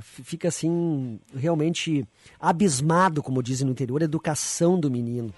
[0.00, 2.04] f- fica assim, realmente
[2.40, 5.32] abismado, como dizem no interior, a educação do menino.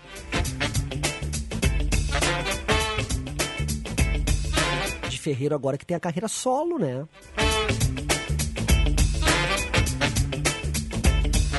[5.28, 7.06] Ferreiro agora que tem a carreira solo, né?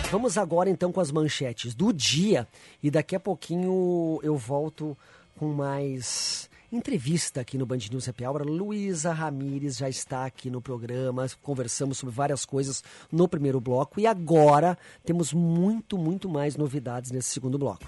[0.10, 2.48] Vamos agora então com as manchetes do dia
[2.82, 4.98] e daqui a pouquinho eu volto
[5.38, 8.42] com mais entrevista aqui no Band News Happy Hour.
[8.42, 14.08] Luísa Ramires já está aqui no programa, conversamos sobre várias coisas no primeiro bloco e
[14.08, 17.86] agora temos muito, muito mais novidades nesse segundo bloco.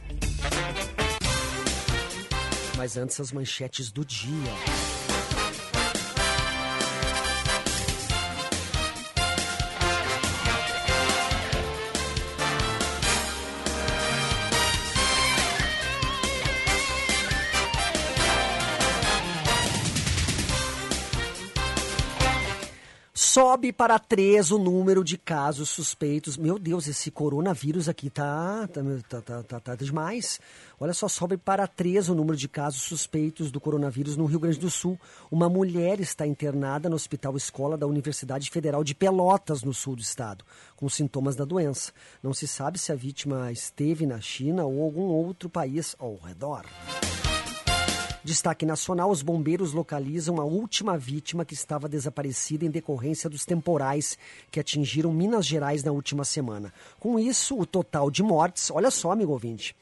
[2.78, 4.90] Mas antes as manchetes do dia.
[23.34, 26.36] Sobe para três o número de casos suspeitos.
[26.36, 30.38] Meu Deus, esse coronavírus aqui tá, tá, tá, tá, tá, tá demais.
[30.78, 34.60] Olha só, sobe para três o número de casos suspeitos do coronavírus no Rio Grande
[34.60, 35.00] do Sul.
[35.32, 40.02] Uma mulher está internada no Hospital Escola da Universidade Federal de Pelotas, no sul do
[40.02, 40.44] estado,
[40.76, 41.94] com sintomas da doença.
[42.22, 46.65] Não se sabe se a vítima esteve na China ou algum outro país ao redor.
[48.23, 54.17] Destaque nacional: os bombeiros localizam a última vítima que estava desaparecida em decorrência dos temporais
[54.51, 56.71] que atingiram Minas Gerais na última semana.
[56.99, 59.75] Com isso, o total de mortes, olha só, amigo ouvinte,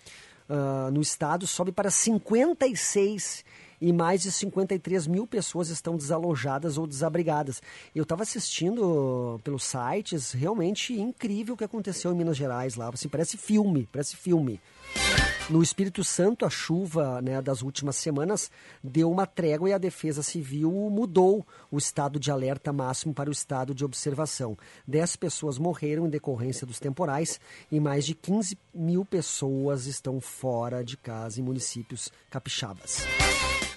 [0.49, 3.43] ah, no estado sobe para 56
[3.81, 7.61] e mais de 53 mil pessoas estão desalojadas ou desabrigadas.
[7.95, 12.89] Eu estava assistindo pelos sites, realmente incrível o que aconteceu em Minas Gerais lá.
[12.89, 14.59] Assim, parece filme, parece filme.
[15.49, 18.51] No Espírito Santo, a chuva né, das últimas semanas
[18.83, 23.33] deu uma trégua e a Defesa Civil mudou o estado de alerta máximo para o
[23.33, 24.55] estado de observação.
[24.87, 27.39] Dez pessoas morreram em decorrência dos temporais
[27.71, 33.07] e mais de 15 mil pessoas estão fora de casa em municípios capixabas.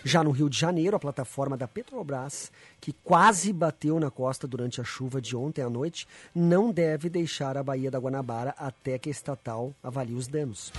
[0.05, 4.81] Já no Rio de Janeiro, a plataforma da Petrobras, que quase bateu na costa durante
[4.81, 9.09] a chuva de ontem à noite, não deve deixar a Baía da Guanabara até que
[9.09, 10.73] a estatal avalie os danos.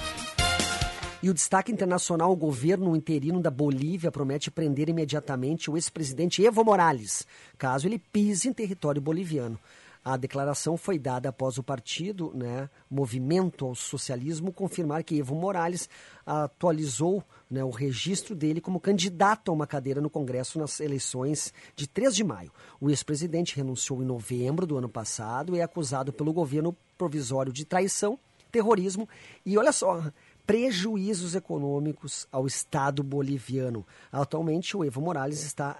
[1.21, 6.65] E o destaque internacional, o governo interino da Bolívia promete prender imediatamente o ex-presidente Evo
[6.65, 7.25] Morales,
[7.57, 9.57] caso ele pise em território boliviano.
[10.03, 15.87] A declaração foi dada após o partido, né, Movimento ao Socialismo, confirmar que Evo Morales
[16.25, 21.87] atualizou né, o registro dele como candidato a uma cadeira no Congresso nas eleições de
[21.87, 22.51] 3 de maio.
[22.81, 27.63] O ex-presidente renunciou em novembro do ano passado e é acusado pelo governo provisório de
[27.63, 28.19] traição,
[28.51, 29.07] terrorismo
[29.45, 30.03] e, olha só,
[30.45, 33.85] prejuízos econômicos ao Estado boliviano.
[34.11, 35.77] Atualmente, o Evo Morales está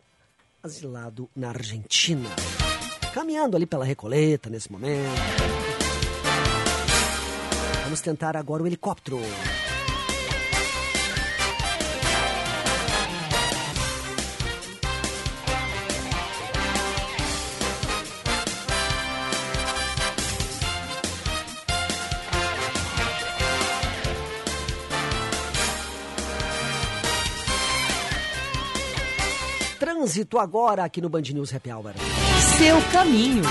[0.64, 2.30] asilado na Argentina.
[3.14, 5.08] Caminhando ali pela Recoleta nesse momento.
[7.84, 9.20] Vamos tentar agora o helicóptero.
[29.84, 31.92] Trânsito agora aqui no Band News Happy Hour.
[32.58, 33.44] Seu caminho.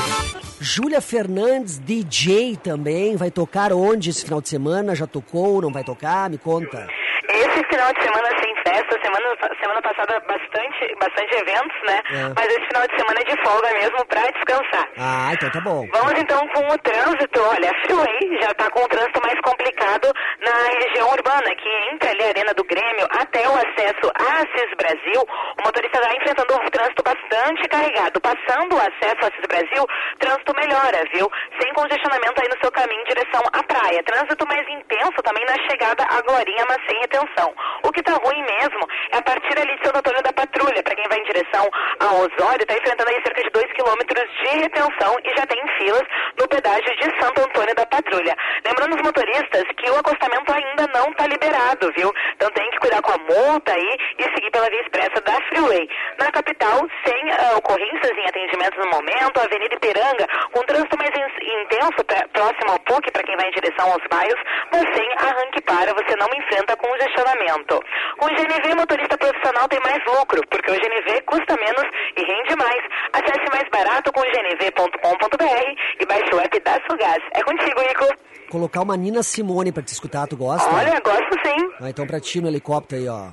[0.59, 4.95] Júlia Fernandes, DJ também, vai tocar onde esse final de semana?
[4.95, 6.31] Já tocou, não vai tocar?
[6.31, 6.89] Me conta.
[7.29, 12.01] Esse final de semana sem festa, semana, semana passada bastante, bastante eventos, né?
[12.09, 12.33] É.
[12.35, 14.89] Mas esse final de semana é de folga mesmo pra descansar.
[14.97, 15.87] Ah, então tá bom.
[15.93, 17.41] Vamos então com o trânsito.
[17.43, 20.09] Olha, a Freeway já está com o trânsito mais complicado
[20.41, 24.71] na região urbana, que entre ali a Arena do Grêmio até o acesso à Assis
[24.77, 25.21] Brasil.
[25.21, 28.21] O motorista está enfrentando um trânsito bastante carregado.
[28.21, 29.85] Passando o acesso à Assis Brasil,
[30.19, 31.29] trânsito melhora, viu?
[31.61, 34.03] Sem congestionamento aí no seu caminho em direção à praia.
[34.05, 37.53] Trânsito mais intenso também na chegada à Glorinha, mas sem retenção.
[37.85, 40.83] O que está ruim mesmo é a partir ali de Santo Antônio da Patrulha.
[40.83, 41.69] Para quem vai em direção
[42.01, 46.03] a Osório, está enfrentando aí cerca de 2 quilômetros de retenção e já tem filas
[46.39, 48.35] no pedágio de Santo Antônio da Patrulha.
[48.65, 52.13] Lembrando os motoristas que o acostamento ainda não está liberado, viu?
[52.37, 55.89] Então tem que cuidar com a multa aí e seguir pela via expressa da Freeway.
[56.19, 61.11] Na capital, sem ah, ocorrências em atendimentos no momento, a Avenida Ipiranga, com trânsito mais
[61.11, 64.41] in- intenso pra- próximo ao PUC, para quem vai em direção aos bairros,
[64.73, 67.81] mas sem arranque para, você não enfrenta congestionamento.
[68.19, 71.85] Com o GNV, motorista profissional tem mais lucro, porque o GNV custa menos
[72.17, 72.83] e rende mais.
[73.13, 77.23] Acesse mais barato com gnv.com.br e baixe o app da Sugás.
[77.35, 78.15] É contigo, Ico.
[78.51, 80.69] Colocar uma Nina Simone pra te escutar, tu gosta?
[80.71, 81.71] Olha, gosto sim.
[81.81, 83.31] Ah, então pra ti no helicóptero aí, ó.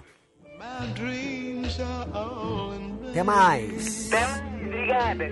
[3.10, 4.10] Até mais.
[4.66, 5.26] Obrigada.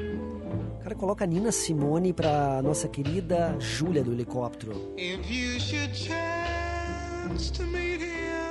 [0.84, 4.94] Cara, coloca a Nina Simone pra nossa querida Júlia do helicóptero.
[4.98, 8.47] If you should chance to meet him.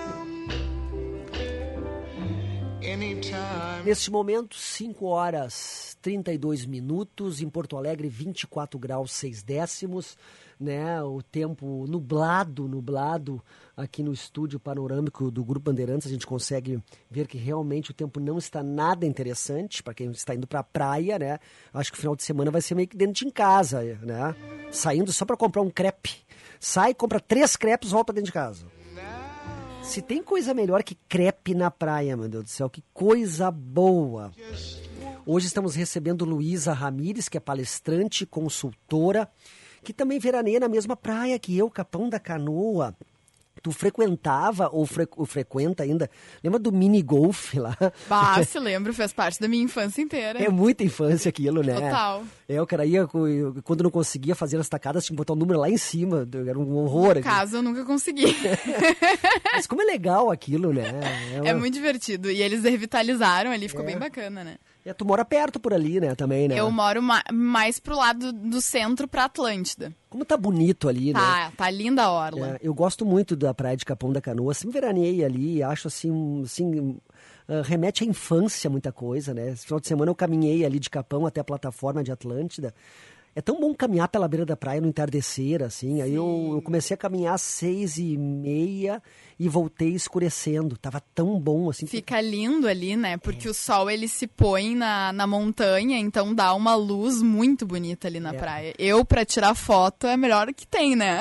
[3.85, 10.16] Neste momento, 5 horas 32 minutos, em Porto Alegre, 24 graus 6 décimos,
[10.59, 11.03] né?
[11.03, 13.42] O tempo nublado, nublado
[13.77, 18.20] aqui no estúdio panorâmico do Grupo Bandeirantes, a gente consegue ver que realmente o tempo
[18.20, 21.40] não está nada interessante para quem está indo para a praia, né?
[21.75, 24.35] Acho que o final de semana vai ser meio que dentro de casa, né?
[24.70, 26.25] Saindo só para comprar um crepe.
[26.61, 28.76] Sai, compra três crepes, volta dentro de casa.
[29.87, 34.33] Se tem coisa melhor que crepe na praia, meu Deus do céu, que coisa boa.
[35.25, 39.29] Hoje estamos recebendo Luísa Ramires, que é palestrante, consultora,
[39.83, 42.94] que também veraneia na mesma praia que eu, Capão da Canoa.
[43.66, 46.09] Tu frequentava ou, fre- ou frequenta ainda?
[46.44, 47.76] Lembra do mini golf lá?
[48.09, 50.38] Bah, se lembro, fez parte da minha infância inteira.
[50.40, 51.74] É muita infância aquilo, né?
[51.74, 52.22] Total.
[52.48, 53.09] É, o cara ia,
[53.64, 56.24] quando não conseguia fazer as tacadas, tinha que botar o número lá em cima.
[56.48, 57.16] Era um horror.
[57.16, 58.37] No caso, eu nunca consegui.
[59.52, 60.85] Mas como é legal aquilo, né?
[61.44, 62.31] É uma- muito divertido.
[62.31, 63.87] E eles revitalizaram ali, ficou É.
[63.87, 64.59] bem bacana, né?
[64.87, 66.14] É, tu mora perto por ali, né?
[66.14, 66.55] Também, né?
[66.59, 69.92] Eu moro ma- mais pro lado do centro pra Atlântida.
[70.09, 71.18] Como tá bonito ali, né?
[71.18, 72.51] Tá, tá linda a orla.
[72.51, 74.55] É, eu gosto muito da praia de Capão da Canoa.
[74.55, 76.96] Sempre veraneei ali, acho assim, assim
[77.49, 79.51] ah, remete à infância muita coisa, né?
[79.51, 82.72] Esse final de semana eu caminhei ali de Capão até a plataforma de Atlântida.
[83.37, 86.01] É tão bom caminhar pela beira da praia no entardecer, assim.
[86.01, 89.03] Aí eu, eu comecei a caminhar às seis e meia
[89.38, 90.75] e voltei escurecendo.
[90.79, 91.87] Tava tão bom, assim.
[91.87, 93.18] Fica lindo ali, né?
[93.18, 98.09] Porque o sol ele se põe na, na montanha, então dá uma luz muito bonita
[98.09, 98.38] ali na É.
[98.38, 98.75] praia.
[98.79, 101.18] Eu, pra tirar foto, é melhor que tem, né?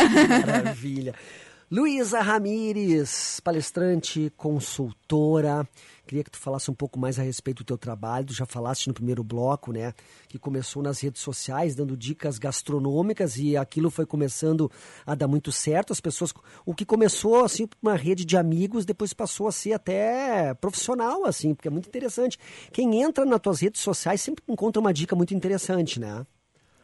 [0.47, 1.13] Maravilha.
[1.76, 5.68] Luísa Ramires, palestrante, consultora.
[6.08, 8.28] Queria que tu falasse um pouco mais a respeito do teu trabalho.
[8.28, 9.94] Tu já falaste no primeiro bloco, né?
[10.30, 14.72] Que começou nas redes sociais, dando dicas gastronômicas e aquilo foi começando
[15.06, 15.92] a dar muito certo.
[15.92, 16.34] As pessoas.
[16.66, 21.54] O que começou, assim, uma rede de amigos, depois passou a ser até profissional, assim,
[21.54, 22.40] porque é muito interessante.
[22.72, 26.26] Quem entra nas tuas redes sociais sempre encontra uma dica muito interessante, né?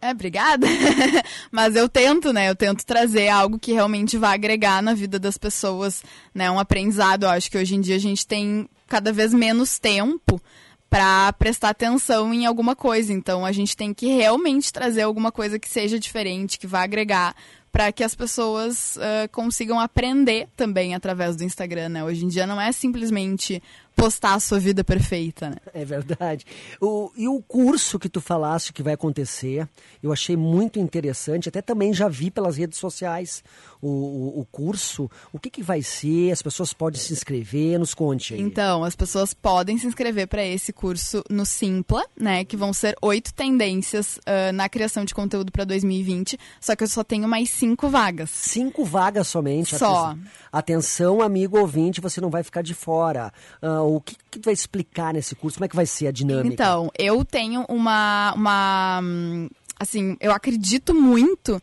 [0.02, 0.66] É, obrigada.
[1.52, 2.50] Mas eu tento, né?
[2.50, 6.50] Eu tento trazer algo que realmente vai agregar na vida das pessoas, né?
[6.50, 7.24] Um aprendizado.
[7.24, 10.42] Eu acho que hoje em dia a gente tem cada vez menos tempo
[10.90, 13.14] para prestar atenção em alguma coisa.
[13.14, 17.36] Então a gente tem que realmente trazer alguma coisa que seja diferente, que vá agregar
[17.72, 22.04] para que as pessoas ah, consigam aprender também através do Instagram, né?
[22.04, 23.64] Hoje em dia não é simplesmente
[23.96, 25.58] postar a sua vida perfeita, né?
[25.74, 26.46] É verdade.
[26.80, 29.68] O, e o curso que tu falaste que vai acontecer,
[30.02, 31.50] eu achei muito interessante.
[31.50, 33.44] Até também já vi pelas redes sociais
[33.82, 35.10] o, o, o curso.
[35.34, 36.32] O que, que vai ser?
[36.32, 37.80] As pessoas podem se inscrever?
[37.80, 38.41] Nos conte aí.
[38.41, 42.46] Então, as pessoas podem se inscrever para esse curso no Simpla, né?
[42.46, 46.38] Que vão ser oito tendências ah, na criação de conteúdo para 2020.
[46.60, 48.30] Só que eu só tenho mais cinco vagas.
[48.30, 49.78] Cinco vagas somente.
[49.78, 50.15] Só.
[50.52, 53.34] Atenção, amigo ouvinte, você não vai ficar de fora.
[53.62, 55.58] Ah, o que, que tu vai explicar nesse curso?
[55.58, 56.53] Como é que vai ser a dinâmica?
[56.53, 58.99] Então, eu tenho uma, uma.
[59.03, 59.49] hum,
[59.82, 61.60] Assim, eu acredito muito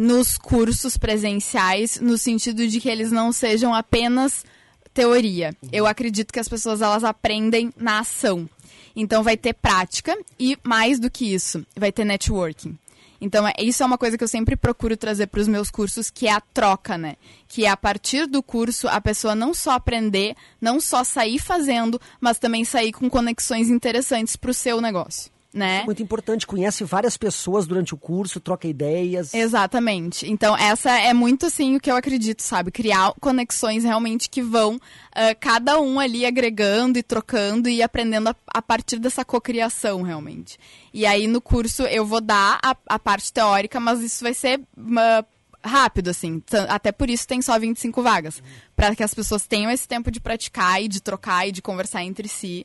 [0.00, 4.46] nos cursos presenciais, no sentido de que eles não sejam apenas
[4.94, 5.54] teoria.
[5.70, 8.48] Eu acredito que as pessoas elas aprendem na ação.
[8.96, 12.78] Então vai ter prática e mais do que isso, vai ter networking.
[13.20, 16.08] Então, é- isso é uma coisa que eu sempre procuro trazer para os meus cursos,
[16.08, 17.16] que é a troca, né?
[17.46, 22.00] Que é a partir do curso a pessoa não só aprender, não só sair fazendo,
[22.18, 25.82] mas também sair com conexões interessantes para o seu negócio, né?
[25.84, 29.34] Muito importante, conhece várias pessoas durante o curso, troca ideias.
[29.34, 30.30] Exatamente.
[30.30, 32.70] Então, essa é muito assim o que eu acredito, sabe?
[32.70, 34.80] Criar conexões realmente que vão
[35.12, 40.58] ah, cada um ali agregando e trocando e aprendendo a, a partir dessa cocriação, realmente.
[40.94, 44.60] E aí, no curso, eu vou dar a, a parte teórica, mas isso vai ser.
[44.96, 45.24] ah,
[45.62, 46.42] rápido, assim.
[46.68, 48.42] Até por isso tem só 25 vagas.
[48.76, 52.02] Para que as pessoas tenham esse tempo de praticar e de trocar e de conversar
[52.04, 52.64] entre si.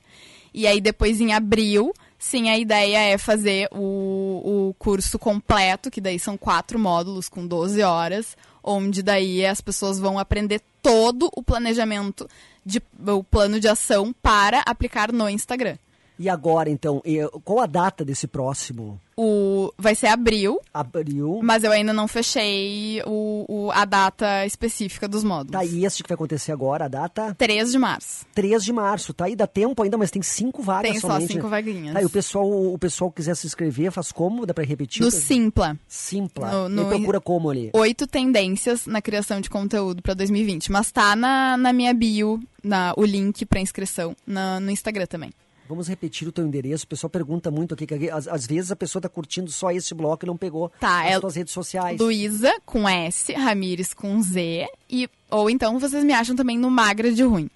[0.53, 1.93] E aí, depois, em abril,
[2.25, 7.45] sim, a ideia é fazer o, o curso completo, que daí são quatro módulos com
[7.45, 12.27] 12 horas, onde daí as pessoas vão aprender todo o planejamento,
[12.65, 15.77] de, o plano de ação para aplicar no Instagram.
[16.17, 18.99] E agora, então, e, qual a data desse próximo?
[19.17, 21.39] O, vai ser abril, Abril.
[21.41, 25.51] mas eu ainda não fechei o, o- a data específica dos módulos.
[25.53, 27.33] Tá aí, esse que vai acontecer agora, a data?
[27.37, 28.25] 3 de março.
[28.35, 31.31] 3 de março, tá aí, dá tempo ainda, mas tem cinco vagas Tem só somente.
[31.33, 31.49] cinco né?
[31.49, 31.93] vaguinhas.
[31.93, 34.45] Tá, e o pessoal, o pessoal quiser se inscrever, faz como?
[34.45, 35.01] Dá pra repetir?
[35.01, 35.77] No Simpla.
[35.87, 36.51] Simpla.
[36.51, 37.69] No- no- e procura como ali?
[37.73, 40.71] Oito tendências na criação de conteúdo para 2020.
[40.71, 45.31] Mas tá na, na minha bio, na, o link para inscrição na- no Instagram também.
[45.67, 46.85] Vamos repetir o teu endereço.
[46.85, 49.93] O pessoal pergunta muito aqui, que às, às vezes a pessoa tá curtindo só esse
[49.95, 51.99] bloco e não pegou Tá, as é tuas redes sociais.
[51.99, 54.67] Luísa com S, Ramires com Z.
[54.89, 57.49] E, ou então vocês me acham também no Magra de Ruim.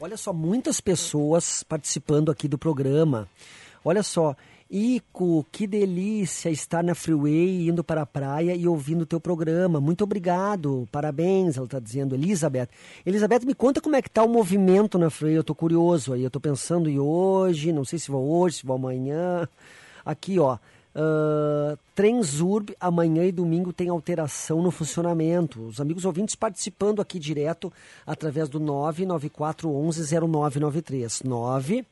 [0.00, 3.28] Olha só, muitas pessoas participando aqui do programa.
[3.84, 4.34] Olha só,
[4.70, 9.80] Ico, que delícia estar na Freeway, indo para a praia e ouvindo o teu programa.
[9.80, 12.14] Muito obrigado, parabéns, ela está dizendo.
[12.14, 12.68] Elizabeth.
[13.04, 16.22] Elizabeth, me conta como é que tá o movimento na Freeway, eu tô curioso aí.
[16.22, 19.48] Eu tô pensando em hoje, não sei se vou hoje, se vou amanhã.
[20.04, 20.56] Aqui, ó.
[20.92, 25.66] Uh, Transurb, amanhã e domingo tem alteração no funcionamento.
[25.66, 27.72] Os amigos ouvintes participando aqui direto
[28.06, 31.24] através do 994110993.
[31.24, 31.84] 9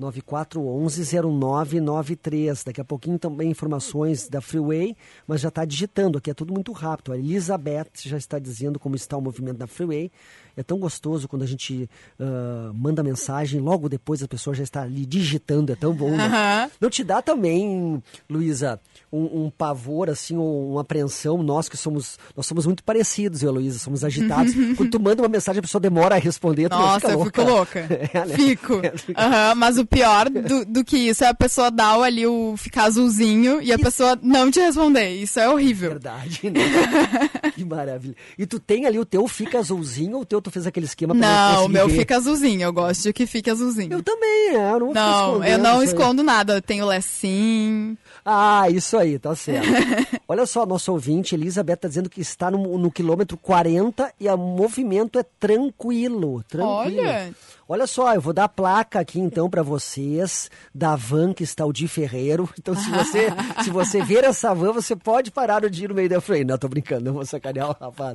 [0.00, 2.64] 9411-0993.
[2.64, 6.72] Daqui a pouquinho também informações da Freeway, mas já está digitando aqui, é tudo muito
[6.72, 7.12] rápido.
[7.12, 10.10] A Elizabeth já está dizendo como está o movimento da Freeway.
[10.56, 11.88] É tão gostoso quando a gente
[12.18, 16.16] ah, manda mensagem, logo depois a pessoa já está ali digitando, é tão bom.
[16.16, 16.24] né?
[16.24, 16.70] Aham.
[16.80, 18.80] Não te dá também, Luísa,
[19.12, 21.42] um, um pavor, assim, ou uma apreensão?
[21.42, 24.54] Nós que somos, nós somos muito parecidos, eu e a Luísa, somos agitados.
[24.78, 27.42] quando tu manda uma mensagem, a pessoa demora a responder, tu Nossa, fica eu fico
[27.42, 27.86] louca.
[28.12, 28.34] É, né?
[28.34, 28.74] Fico.
[29.16, 32.54] Aham, mas o pior do, do que isso é a pessoa dar o- ali o
[32.56, 35.10] ficar azulzinho e a pessoa não te responder.
[35.14, 35.90] Isso é horrível.
[35.90, 36.60] Verdade, né?
[37.54, 38.14] que maravilha.
[38.38, 41.14] E tu tem ali o teu fica azulzinho ou o teu tu fez aquele esquema
[41.14, 41.98] pra Não, o meu ver?
[42.00, 42.62] fica azulzinho.
[42.62, 43.92] Eu gosto de que fique azulzinho.
[43.92, 46.54] Eu também, é, eu não Não, eu não isso escondo nada.
[46.54, 47.96] Eu tenho lecinho.
[48.28, 49.68] Ah, isso aí, tá certo.
[50.26, 54.36] Olha só, nosso ouvinte, Elizabeth, tá dizendo que está no, no quilômetro 40 e o
[54.36, 56.42] movimento é tranquilo.
[56.48, 57.02] Tranquilo.
[57.02, 57.32] Olha.
[57.68, 61.64] Olha só, eu vou dar a placa aqui então para vocês da van que está
[61.64, 62.48] o Di Ferreiro.
[62.58, 63.28] Então, se você,
[63.62, 66.46] se você ver essa van, você pode parar o dia no meio da frente.
[66.46, 68.14] Não, tô brincando, não vou sacanear o rapaz.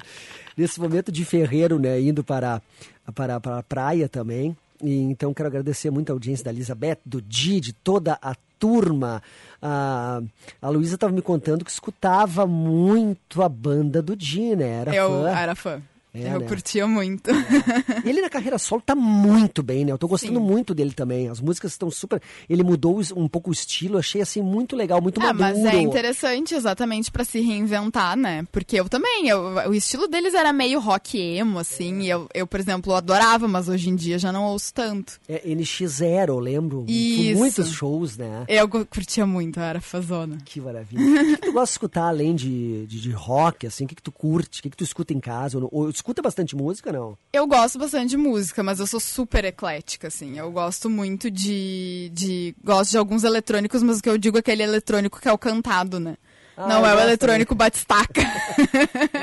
[0.58, 2.62] Nesse momento, Di Ferreiro, né, indo para,
[3.16, 4.58] para, para a praia também.
[4.82, 9.22] E, então, quero agradecer muito a audiência da Elizabeth, do Di, de toda a turma.
[9.62, 10.22] A,
[10.62, 14.82] a Luísa estava me contando que escutava muito a banda do Di, né?
[14.82, 15.30] Era eu fã.
[15.30, 15.82] era fã.
[16.14, 16.48] É, eu né?
[16.48, 17.30] curtia muito.
[18.04, 19.92] E ele na carreira solo tá muito bem, né?
[19.94, 21.30] Eu tô gostando muito dele também.
[21.30, 22.22] As músicas estão super.
[22.50, 25.64] Ele mudou um pouco o estilo, achei assim muito legal, muito Ah, maduro.
[25.64, 28.46] mas é interessante exatamente pra se reinventar, né?
[28.52, 32.46] Porque eu também, eu- o estilo deles era meio rock emo, assim, e eu, eu,
[32.46, 35.20] por exemplo, adorava, mas hoje em dia já não ouço tanto.
[35.30, 36.86] É NX0, eu lembro.
[36.90, 37.38] Isso.
[37.38, 38.44] Muitos shows, né?
[38.50, 40.38] Eu curtia muito, eu era fazona.
[40.44, 41.02] Que maravilha.
[41.02, 43.86] O que, que tu gosta de escutar além de, de, de rock, assim?
[43.86, 44.60] O que, que tu curte?
[44.60, 45.58] O que, que tu escuta em casa?
[45.58, 47.18] Ou, ou escuta bastante música, não?
[47.32, 50.38] Eu gosto bastante de música, mas eu sou super eclética, assim.
[50.38, 52.56] Eu gosto muito de, de.
[52.64, 55.38] Gosto de alguns eletrônicos, mas o que eu digo é aquele eletrônico que é o
[55.38, 56.18] cantado, né?
[56.58, 58.22] Ah, não é o eletrônico batistaca.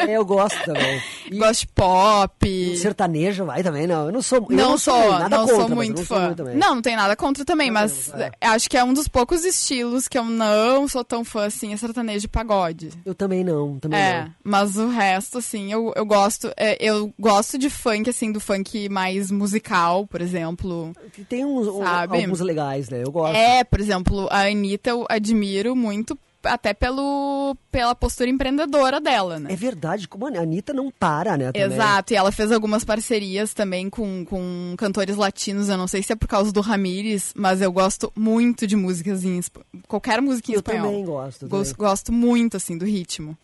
[0.08, 1.00] É, eu gosto também.
[1.38, 2.76] Gosto de pop.
[2.78, 4.06] Sertanejo vai também, não.
[4.06, 4.46] Eu não sou.
[4.50, 6.24] eu não, sou, sou, nada não contra, sou muito não sou fã.
[6.26, 6.56] muito também.
[6.56, 8.10] não, não tem nada contra também, mas
[8.40, 11.76] acho que é um dos poucos estilos que eu não sou tão fã assim, é
[11.76, 12.90] sertanejo e pagode.
[13.04, 14.34] Eu também não, também É, não.
[14.42, 16.50] mas o resto, assim, eu, eu gosto.
[16.56, 20.92] é, eu gosto de funk, assim, do funk mais musical, por exemplo.
[21.28, 22.16] Tem uns, Sabe?
[22.16, 23.02] alguns legais, né?
[23.04, 23.36] Eu gosto.
[23.36, 29.52] É, por exemplo, a Anitta eu admiro muito até pelo, pela postura empreendedora dela, né?
[29.52, 31.52] É verdade, como a Anitta não para, né?
[31.52, 31.62] também.
[31.76, 35.68] Exato, e ela fez algumas parcerias também com, com cantores latinos.
[35.68, 39.24] Eu não sei se é por causa do Ramires, mas eu gosto muito de músicas
[39.24, 39.40] em
[39.86, 40.86] qualquer música em Eu espanhol.
[40.86, 41.88] também gosto, eu Gosto, também.
[41.90, 43.36] gosto muito, assim, do ritmo.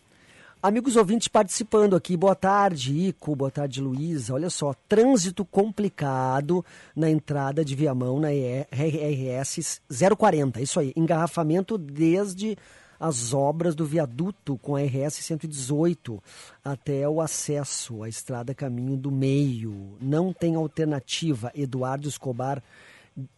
[0.63, 4.33] Amigos ouvintes participando aqui, boa tarde, Ico, boa tarde, Luísa.
[4.33, 6.65] Olha só, trânsito complicado
[6.95, 9.79] na entrada de Viamão na ER RS
[10.17, 10.59] 040.
[10.61, 12.57] Isso aí, engarrafamento desde
[12.99, 16.21] as obras do viaduto com a RS 118
[16.63, 19.97] até o acesso à estrada Caminho do Meio.
[20.01, 21.51] Não tem alternativa.
[21.55, 22.61] Eduardo Escobar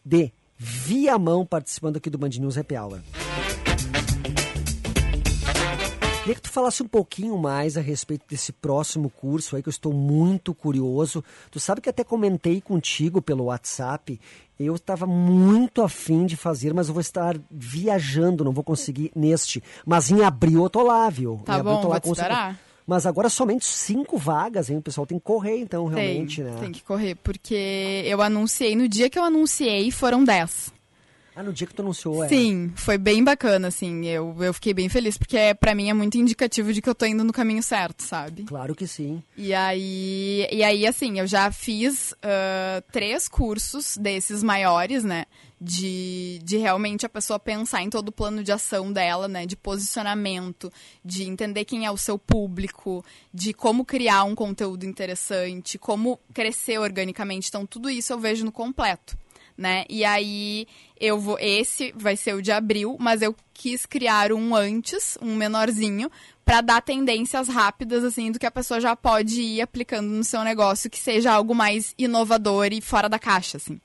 [0.04, 3.00] de Viamão participando aqui do Band News Happy Hour.
[6.28, 9.70] Queria que tu falasse um pouquinho mais a respeito desse próximo curso aí, que eu
[9.70, 11.24] estou muito curioso.
[11.50, 14.20] Tu sabe que até comentei contigo pelo WhatsApp.
[14.58, 19.62] Eu estava muito afim de fazer, mas eu vou estar viajando, não vou conseguir neste.
[19.86, 21.40] Mas em abril eu tô lá, viu?
[21.44, 22.58] Tá em abril eu bom, tô lá vou esperar.
[22.84, 24.78] Mas agora somente cinco vagas, hein?
[24.78, 26.58] O pessoal tem que correr, então, realmente, tem, né?
[26.58, 30.72] tem que correr, porque eu anunciei, no dia que eu anunciei, foram 10.
[31.38, 32.28] Ah, no dia que tu anunciou, é.
[32.28, 34.04] Sim, foi bem bacana, assim.
[34.06, 36.96] Eu, eu fiquei bem feliz, porque é, pra mim é muito indicativo de que eu
[36.96, 38.42] tô indo no caminho certo, sabe?
[38.42, 39.22] Claro que sim.
[39.36, 45.26] E aí, e aí assim, eu já fiz ah, três cursos desses maiores, né?
[45.60, 49.46] De, de realmente a pessoa pensar em todo o plano de ação dela, né?
[49.46, 50.72] De posicionamento,
[51.04, 56.78] de entender quem é o seu público, de como criar um conteúdo interessante, como crescer
[56.78, 57.46] organicamente.
[57.48, 59.16] Então, tudo isso eu vejo no completo.
[59.58, 59.84] Né?
[59.90, 60.68] E aí
[61.00, 61.36] eu vou.
[61.40, 66.08] Esse vai ser o de abril, mas eu quis criar um antes, um menorzinho,
[66.44, 70.44] para dar tendências rápidas, assim, do que a pessoa já pode ir aplicando no seu
[70.44, 73.80] negócio, que seja algo mais inovador e fora da caixa, assim.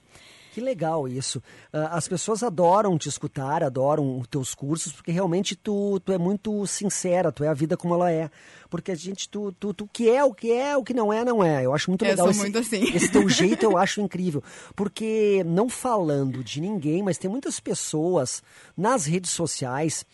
[0.54, 1.42] Que legal isso.
[1.74, 6.18] Ah, as pessoas adoram te escutar, adoram os teus cursos, porque realmente tu, tu é
[6.20, 8.30] muito sincera, tu é a vida como ela é.
[8.70, 11.26] Porque a gente, tu, tu, tu que é o que é, o que não é,
[11.26, 11.66] não é.
[11.66, 12.84] Eu acho muito legal esse, muito assim.
[12.96, 14.44] esse teu jeito, eu acho incrível.
[14.76, 18.44] Porque, não falando de ninguém, mas tem muitas pessoas
[18.78, 20.06] nas redes sociais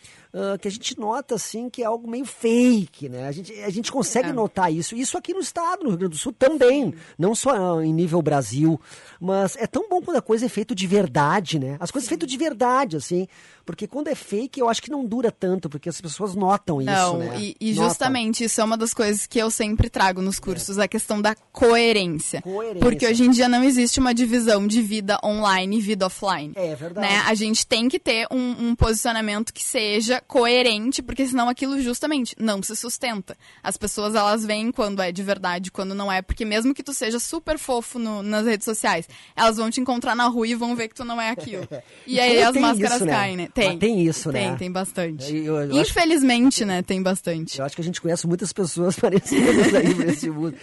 [0.60, 3.26] que a gente nota, assim, que é algo meio fake, né?
[3.26, 4.32] A gente, a gente consegue É.
[4.32, 4.94] notar isso.
[4.94, 6.94] Isso aqui no estado, no Rio Grande do Sul, também.
[7.18, 8.80] Não só em nível Brasil.
[9.20, 11.76] Mas é tão bom quando a coisa é feita de verdade, né?
[11.80, 13.26] As coisas feitas de verdade, assim.
[13.70, 16.90] Porque quando é fake, eu acho que não dura tanto, porque as pessoas notam isso,
[16.90, 17.38] Não, né?
[17.40, 20.88] e, e justamente isso é uma das coisas que eu sempre trago nos cursos, a
[20.88, 22.42] questão da coerência.
[22.42, 22.80] Coerência.
[22.80, 26.52] Porque hoje em dia não existe uma divisão de vida online e vida offline.
[26.56, 27.06] É verdade.
[27.06, 27.22] Né?
[27.26, 32.34] A gente tem que ter um, um posicionamento que seja coerente, porque senão aquilo justamente
[32.38, 33.36] não se sustenta.
[33.62, 36.92] As pessoas elas veem quando é de verdade, quando não é, porque mesmo que tu
[36.92, 40.74] seja super fofo no- nas redes sociais, elas vão te encontrar na rua e vão
[40.74, 41.66] ver que tu não é aquilo.
[42.06, 43.12] E aí as máscaras isso, né?
[43.12, 43.48] caem, né?
[43.68, 44.48] Mas tem isso, né?
[44.48, 45.36] Tem, tem bastante.
[45.36, 47.58] Eu- eu acho- Infelizmente, né, tem bastante.
[47.58, 50.54] Eu acho que a gente conhece muitas pessoas parecidas aí nesse mundo.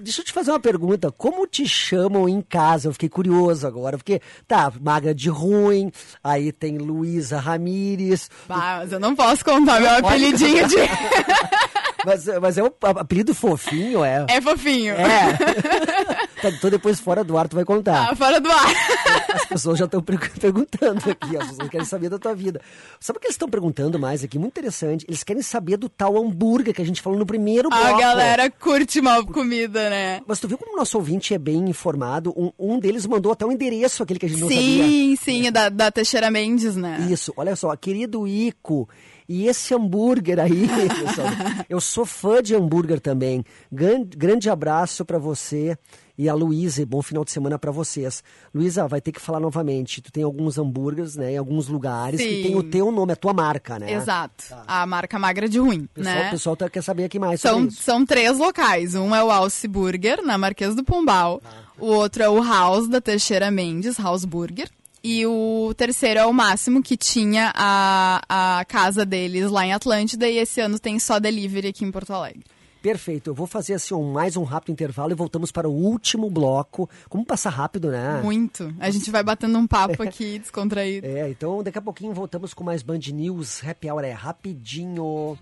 [0.00, 1.10] Deixa eu te fazer uma pergunta.
[1.10, 2.88] Como te chamam em casa?
[2.88, 3.96] Eu fiquei curioso agora.
[3.96, 5.90] Porque, tá, Magra de Ruim,
[6.22, 8.28] aí tem Luísa Ramires.
[8.48, 10.76] Bah, mas eu não posso contar meu apelidinho de.
[12.04, 14.26] Mas, mas é um apelido fofinho, é?
[14.28, 14.94] É fofinho.
[14.94, 16.22] É.
[16.42, 18.10] Tá, então depois fora do ar tu vai contar.
[18.10, 18.66] Ah, fora do ar.
[19.32, 22.60] As pessoas já estão perguntando aqui, as pessoas querem saber da tua vida.
[22.98, 24.38] Sabe o que eles estão perguntando mais aqui?
[24.38, 25.06] Muito interessante.
[25.08, 27.84] Eles querem saber do tal hambúrguer que a gente falou no primeiro bloco.
[27.84, 30.20] A galera curte mal comida, né?
[30.26, 32.34] Mas tu viu como o nosso ouvinte é bem informado?
[32.36, 34.84] Um, um deles mandou até o endereço, aquele que a gente não sabia.
[34.84, 37.06] Sim, sim, é da, da Teixeira Mendes, né?
[37.08, 38.88] Isso, olha só, querido Ico,
[39.32, 41.28] e esse hambúrguer aí, pessoal,
[41.68, 43.44] eu sou fã de hambúrguer também.
[43.70, 45.76] Gran- grande abraço pra você
[46.18, 48.22] e a Luísa, bom final de semana pra vocês.
[48.54, 52.28] Luísa, vai ter que falar novamente, tu tem alguns hambúrgueres, né, em alguns lugares, que
[52.28, 52.42] Sim.
[52.42, 53.92] tem o teu nome, a tua marca, né?
[53.92, 54.44] Exato.
[54.66, 56.28] A marca magra de ruim, pessoal, né?
[56.28, 57.82] o pessoal tá- quer saber aqui mais sobre São, isso.
[57.82, 58.94] são três locais.
[58.94, 61.40] Um é o Alce Burger, na Marquês do Pombal.
[61.78, 64.68] O outro é o House da Teixeira Mendes, House Burger.
[65.04, 70.28] E o terceiro é o Máximo, que tinha a, a casa deles lá em Atlântida.
[70.28, 72.44] E esse ano tem só delivery aqui em Porto Alegre.
[72.82, 76.28] Perfeito, eu vou fazer assim um, mais um rápido intervalo e voltamos para o último
[76.28, 76.90] bloco.
[77.08, 78.20] Como passar rápido, né?
[78.22, 78.74] Muito.
[78.80, 81.06] A gente vai batendo um papo aqui, descontraído.
[81.06, 84.02] É, então daqui a pouquinho voltamos com mais Band News Happy Hour.
[84.02, 85.38] É rapidinho.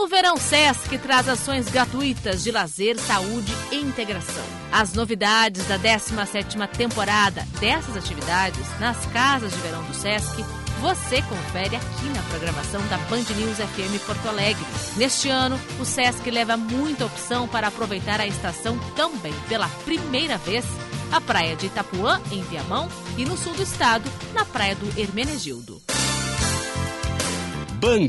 [0.00, 4.42] O Verão Sesc traz ações gratuitas de lazer, saúde e integração.
[4.72, 10.42] As novidades da 17ª temporada dessas atividades nas casas de verão do Sesc
[10.80, 14.64] você confere aqui na programação da Band News FM Porto Alegre.
[14.96, 20.64] Neste ano, o Sesc leva muita opção para aproveitar a estação também pela primeira vez.
[21.12, 22.88] A praia de Itapuã, em Viamão,
[23.18, 25.89] e no sul do estado, na praia do Hermenegildo.
[27.80, 28.08] Band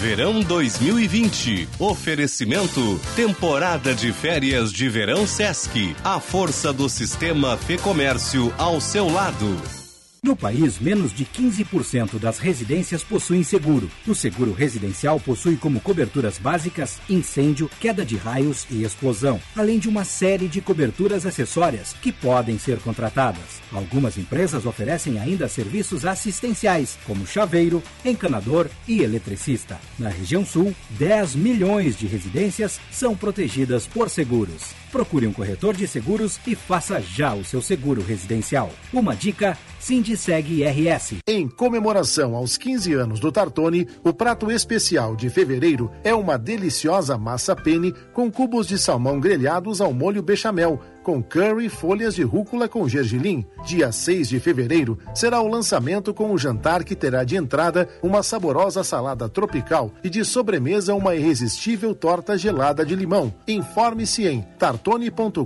[0.00, 1.68] Verão 2020.
[1.78, 5.94] Oferecimento Temporada de Férias de Verão Sesc.
[6.02, 9.81] A força do sistema Fê Comércio ao seu lado.
[10.24, 13.90] No país, menos de 15% das residências possuem seguro.
[14.06, 19.88] O seguro residencial possui como coberturas básicas incêndio, queda de raios e explosão, além de
[19.88, 23.60] uma série de coberturas acessórias que podem ser contratadas.
[23.72, 29.80] Algumas empresas oferecem ainda serviços assistenciais, como chaveiro, encanador e eletricista.
[29.98, 34.81] Na região sul, 10 milhões de residências são protegidas por seguros.
[34.92, 38.70] Procure um corretor de seguros e faça já o seu seguro residencial.
[38.92, 41.14] Uma dica: Sindiceg RS.
[41.26, 47.16] Em comemoração aos 15 anos do Tartone, o prato especial de fevereiro é uma deliciosa
[47.16, 52.68] massa penne com cubos de salmão grelhados ao molho bechamel, com curry folhas de rúcula
[52.68, 53.44] com gergelim.
[53.64, 58.22] Dia 6 de fevereiro será o lançamento com o jantar que terá de entrada uma
[58.22, 63.32] saborosa salada tropical e de sobremesa uma irresistível torta gelada de limão.
[63.46, 65.44] Informe-se em tartone.com.br.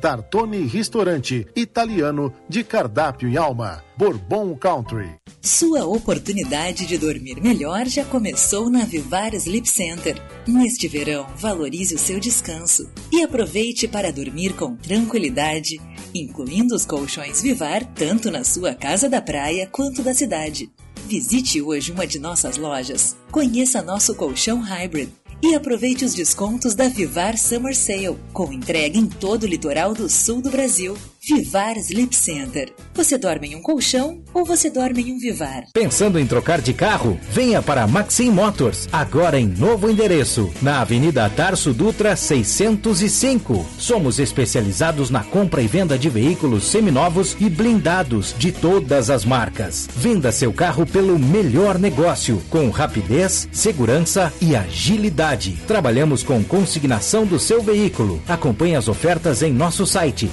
[0.00, 3.89] Tartone Restaurante Italiano de cardápio e alma.
[4.00, 5.10] Bourbon Country.
[5.42, 10.16] Sua oportunidade de dormir melhor já começou na Vivar Sleep Center.
[10.48, 15.78] Neste verão, valorize o seu descanso e aproveite para dormir com tranquilidade,
[16.14, 20.70] incluindo os colchões Vivar tanto na sua casa da praia quanto da cidade.
[21.06, 25.10] Visite hoje uma de nossas lojas, conheça nosso colchão hybrid
[25.42, 30.08] e aproveite os descontos da Vivar Summer Sale, com entrega em todo o litoral do
[30.08, 30.96] sul do Brasil.
[31.22, 32.72] Vivar Sleep Center.
[32.94, 35.64] Você dorme em um colchão ou você dorme em um Vivar?
[35.72, 37.20] Pensando em trocar de carro?
[37.30, 43.66] Venha para Maxim Motors, agora em novo endereço, na Avenida Tarso Dutra 605.
[43.78, 49.88] Somos especializados na compra e venda de veículos seminovos e blindados de todas as marcas.
[49.94, 55.58] Venda seu carro pelo melhor negócio, com rapidez, segurança e agilidade.
[55.66, 58.22] Trabalhamos com consignação do seu veículo.
[58.26, 60.30] Acompanhe as ofertas em nosso site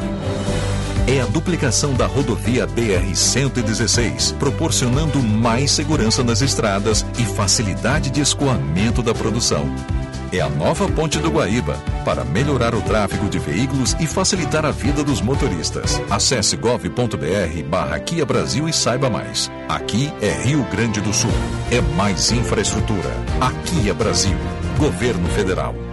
[1.06, 9.02] É a duplicação da rodovia BR-116, proporcionando mais segurança nas estradas e facilidade de escoamento
[9.02, 9.66] da produção.
[10.34, 14.72] É a nova Ponte do Guaíba, para melhorar o tráfego de veículos e facilitar a
[14.72, 16.02] vida dos motoristas.
[16.10, 19.48] Acesse gov.br barra Kia Brasil e saiba mais.
[19.68, 21.30] Aqui é Rio Grande do Sul.
[21.70, 23.10] É mais infraestrutura.
[23.40, 24.36] Aqui é Brasil.
[24.76, 25.83] Governo Federal.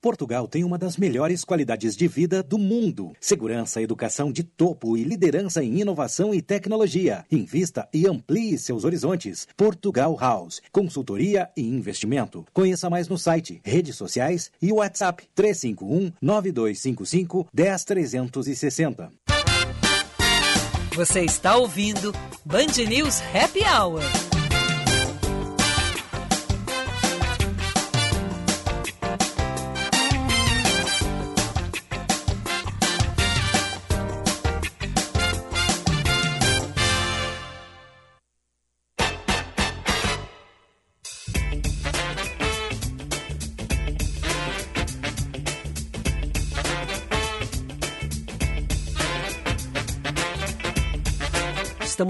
[0.00, 3.12] Portugal tem uma das melhores qualidades de vida do mundo.
[3.20, 7.24] Segurança, educação de topo e liderança em inovação e tecnologia.
[7.30, 9.46] Invista e amplie seus horizontes.
[9.56, 10.62] Portugal House.
[10.72, 12.46] Consultoria e investimento.
[12.52, 19.12] Conheça mais no site, redes sociais e WhatsApp 351 9255 10360.
[20.94, 22.12] Você está ouvindo
[22.44, 24.39] Band News Happy Hour.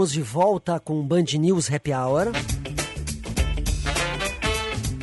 [0.00, 2.28] Estamos de volta com Band News Happy Hour.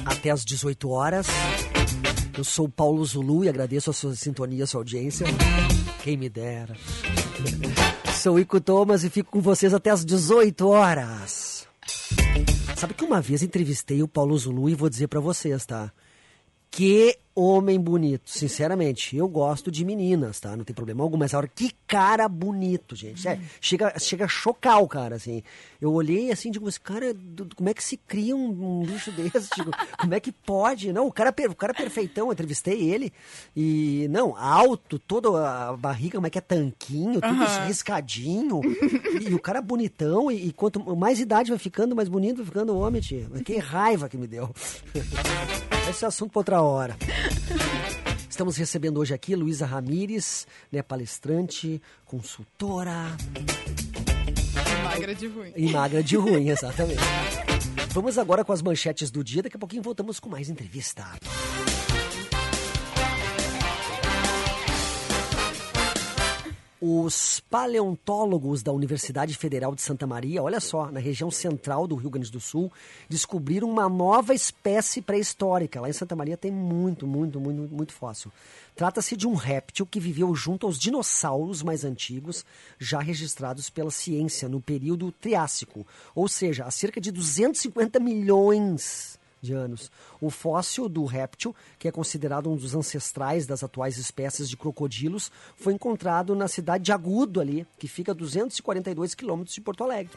[0.03, 1.27] Até às 18 horas.
[2.35, 5.27] Eu sou Paulo Zulu e agradeço a sua sintonia, a sua audiência.
[6.03, 6.75] Quem me dera.
[8.11, 11.67] Sou Ico Thomas e fico com vocês até às 18 horas.
[12.75, 15.91] Sabe que uma vez entrevistei o Paulo Zulu e vou dizer para vocês, tá?
[16.71, 19.15] Que homem bonito, sinceramente.
[19.15, 20.55] Eu gosto de meninas, tá?
[20.55, 23.21] Não tem problema algum, mas a hora que cara bonito, gente.
[23.21, 25.43] Sério, chega, chega a chocar o cara, assim.
[25.79, 29.11] Eu olhei assim, digo, mas cara, do- como é que se cria um, um bicho
[29.11, 29.49] desse?
[29.55, 30.91] Digo, como é que pode?
[30.91, 33.13] Não, o cara, per- o cara é perfeitão, eu entrevistei ele.
[33.55, 35.29] E, não, alto, toda
[35.69, 37.65] a barriga, como é que é tanquinho, tudo Aham.
[37.67, 38.61] riscadinho.
[39.21, 42.73] e, o cara bonitão, e, e quanto mais idade vai ficando, mais bonito vai ficando
[42.73, 43.27] o homem, tia.
[43.29, 44.49] Mas que raiva que me deu.
[45.89, 46.97] Esse é assunto para outra hora.
[48.29, 53.17] Estamos recebendo hoje aqui Luísa Ramires, né, palestrante, consultora
[54.83, 55.51] Magra de ruim.
[55.55, 57.01] e magra de ruim, exatamente.
[57.89, 61.03] Vamos agora com as manchetes do dia, daqui a pouquinho voltamos com mais entrevista.
[66.79, 72.11] Os paleontólogos da Universidade Federal de Santa Maria, olha só, na região central do Rio
[72.11, 72.71] Grande do Sul,
[73.09, 75.81] descobriram uma nova espécie pré-histórica.
[75.81, 78.31] Lá em Santa Maria tem muito, muito, muito, muito fóssil.
[78.75, 82.45] Trata-se de um réptil que viveu junto aos dinossauros mais antigos,
[82.77, 89.53] já registrados pela ciência no período Triássico, ou seja, há cerca de 250 milhões de
[89.53, 89.91] anos.
[90.19, 95.31] O fóssil do réptil, que é considerado um dos ancestrais das atuais espécies de crocodilos,
[95.55, 100.11] foi encontrado na cidade de Agudo ali, que fica a 242 quilômetros de Porto Alegre.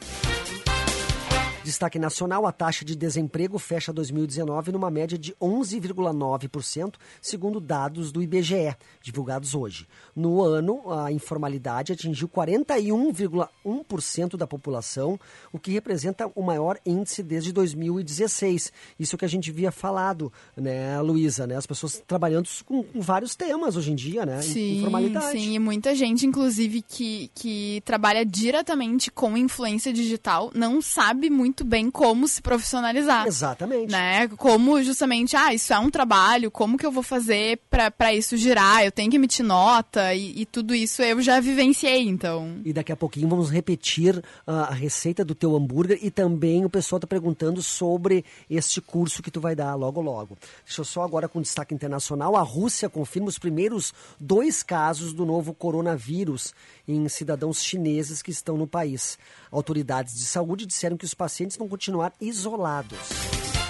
[1.63, 8.23] Destaque nacional: a taxa de desemprego fecha 2019 numa média de 11,9%, segundo dados do
[8.23, 9.87] IBGE, divulgados hoje.
[10.15, 15.19] No ano, a informalidade atingiu 41,1% da população,
[15.53, 18.73] o que representa o maior índice desde 2016.
[18.99, 21.45] Isso que a gente via falado, né, Luísa?
[21.45, 21.55] Né?
[21.55, 24.41] As pessoas trabalhando com, com vários temas hoje em dia, né?
[24.41, 25.39] Sim, Informalidade.
[25.39, 31.50] sim, e muita gente, inclusive, que, que trabalha diretamente com influência digital, não sabe muito
[31.63, 33.27] bem como se profissionalizar.
[33.27, 33.91] Exatamente.
[33.91, 34.27] Né?
[34.29, 38.83] Como justamente, ah, isso é um trabalho, como que eu vou fazer pra isso girar?
[38.83, 42.59] Eu tenho que emitir nota e, e tudo isso eu já vivenciei, então.
[42.63, 46.69] E daqui a pouquinho vamos repetir ah, a receita do teu hambúrguer e também o
[46.69, 50.37] pessoal está perguntando sobre este curso que tu vai dar logo logo.
[50.65, 52.35] Deixa eu só agora com destaque internacional.
[52.35, 56.53] A Rússia confirma os primeiros dois casos do novo coronavírus
[56.91, 59.17] em cidadãos chineses que estão no país.
[59.51, 62.99] Autoridades de saúde disseram que os pacientes vão continuar isolados.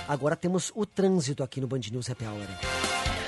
[0.07, 2.47] Agora temos o trânsito aqui no Band News Happy Hour.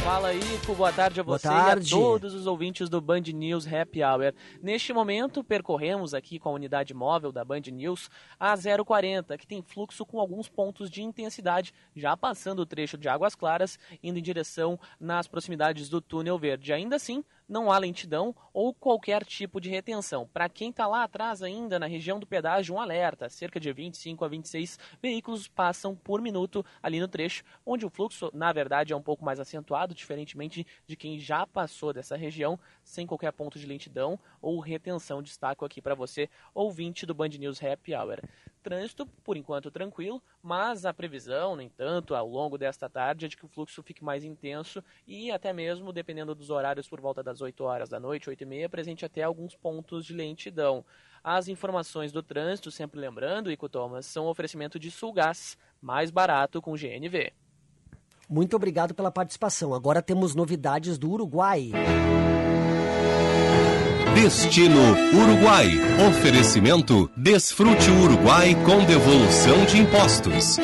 [0.04, 1.94] Fala Ico, boa tarde a você tarde.
[1.94, 4.34] e a todos os ouvintes do Band News Happy Hour.
[4.62, 9.62] Neste momento, percorremos aqui com a unidade móvel da Band News a 040, que tem
[9.62, 14.22] fluxo com alguns pontos de intensidade, já passando o trecho de Águas Claras, indo em
[14.22, 16.74] direção nas proximidades do Túnel Verde.
[16.74, 20.28] Ainda assim, não há lentidão ou qualquer tipo de retenção.
[20.32, 23.30] Para quem está lá atrás ainda, na região do pedágio, um alerta.
[23.30, 28.30] Cerca de 25 a 26 veículos passam por minuto ali no trecho, onde o fluxo,
[28.34, 33.08] na verdade, é um pouco mais acentuado, diferentemente de quem já passou dessa região, sem
[33.08, 35.22] qualquer ponto de lentidão ou retenção.
[35.22, 38.20] Destaco aqui para você, ouvinte do Band News Happy Hour.
[38.64, 43.36] Trânsito, por enquanto, tranquilo, mas a previsão, no entanto, ao longo desta tarde é de
[43.36, 47.42] que o fluxo fique mais intenso e até mesmo, dependendo dos horários, por volta das
[47.42, 50.86] 8 horas da noite, 8 e meia, presente até alguns pontos de lentidão.
[51.24, 56.74] As informações do trânsito, sempre lembrando, Ico Thomas, são oferecimento de Sulgás, mais barato com
[56.74, 57.34] GNV.
[58.30, 59.74] Muito obrigado pela participação.
[59.74, 61.72] Agora temos novidades do Uruguai.
[64.24, 64.80] Destino
[65.14, 65.70] Uruguai.
[66.08, 70.58] Oferecimento Desfrute o Uruguai com devolução de impostos.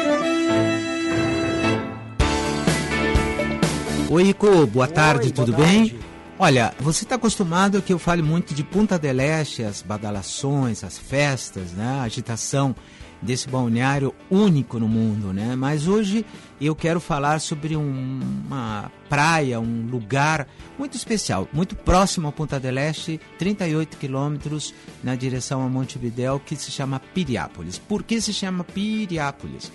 [4.10, 6.00] Oi, Ico, boa tarde, tudo bem?
[6.40, 10.98] Olha, você está acostumado que eu fale muito de Punta del Este, as badalações, as
[10.98, 12.00] festas, né?
[12.00, 12.74] a agitação
[13.22, 15.54] desse balneário único no mundo, né?
[15.58, 16.26] Mas hoje
[16.66, 20.48] eu quero falar sobre um- uma praia, um lugar
[20.78, 26.56] muito especial, muito próximo a Punta del Este, 38 quilômetros na direção a Montevidéu, que
[26.56, 27.78] se chama Piriápolis.
[27.78, 29.72] Por que se chama Piriápolis?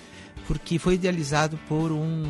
[0.47, 2.23] Porque foi idealizado por um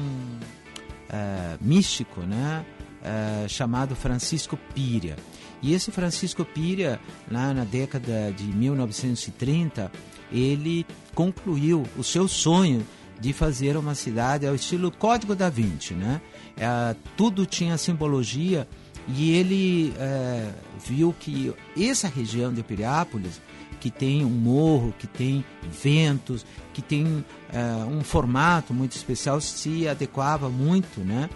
[1.10, 2.64] eh, místico, né?
[3.02, 5.16] eh, chamado Francisco Píria.
[5.62, 6.98] E esse Francisco Píria,
[7.30, 9.90] lá na década de 1930,
[10.32, 12.84] ele concluiu o seu sonho
[13.20, 16.20] de fazer uma cidade ao estilo Código da Vinci, né?
[16.56, 18.68] Eh, tudo tinha simbologia
[19.08, 20.50] e ele eh,
[20.84, 23.40] viu que essa região de Piriápolis
[23.80, 29.86] que tem um morro, que tem ventos, que tem eh, um formato muito especial, se
[29.86, 31.28] adequava muito, né?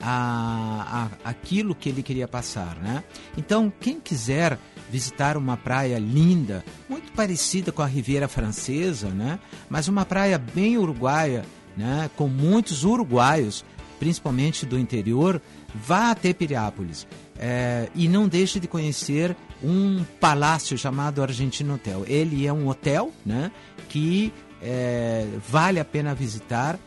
[0.00, 3.02] A, a, aquilo que ele queria passar, né?
[3.36, 4.56] Então, quem quiser
[4.90, 9.38] visitar uma praia linda, muito parecida com a Riviera Francesa, né?
[9.68, 11.44] Mas uma praia bem uruguaia,
[11.76, 12.10] né?
[12.16, 13.64] Com muitos uruguaios,
[13.98, 15.40] principalmente do interior,
[15.74, 17.06] vá até Piriápolis
[17.38, 22.04] é, e não deixe de conhecer um palácio chamado Argentino Hotel.
[22.06, 23.50] Ele é um hotel né,
[23.88, 24.32] que
[24.62, 26.78] é, vale a pena visitar.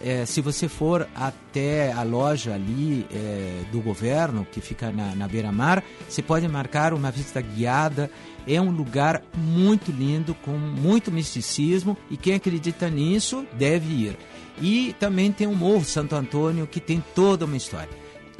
[0.00, 5.26] É, se você for até a loja ali é, do governo, que fica na, na
[5.26, 8.10] beira-mar, você pode marcar uma visita guiada.
[8.46, 14.18] É um lugar muito lindo, com muito misticismo, e quem acredita nisso deve ir.
[14.60, 17.90] E também tem o Morro Santo Antônio, que tem toda uma história.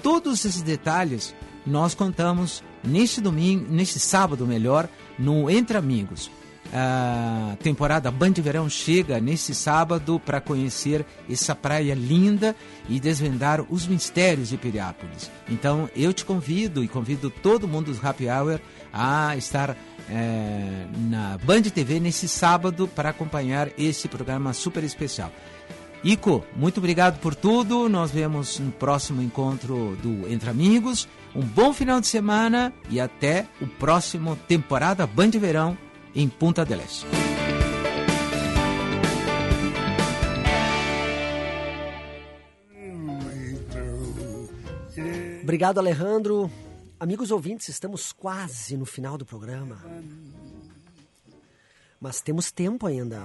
[0.02, 1.34] Todos esses detalhes
[1.66, 4.88] nós contamos neste domingo, neste sábado melhor,
[5.18, 6.30] no Entre Amigos.
[6.72, 12.54] A temporada Band de Verão chega nesse sábado para conhecer essa praia linda
[12.88, 15.30] e desvendar os mistérios de Piriápolis.
[15.48, 18.60] Então eu te convido e convido todo mundo do Happy Hour
[18.92, 19.76] a estar
[20.08, 25.32] é, na Band TV nesse sábado para acompanhar esse programa super especial.
[26.04, 27.88] Ico, muito obrigado por tudo.
[27.88, 31.08] Nós vemos no próximo encontro do Entre Amigos.
[31.34, 35.76] Um bom final de semana e até o próximo temporada Band de Verão
[36.16, 37.06] em Punta del Este.
[45.42, 46.50] Obrigado, Alejandro.
[46.98, 49.76] Amigos ouvintes, estamos quase no final do programa.
[52.00, 53.20] Mas temos tempo ainda.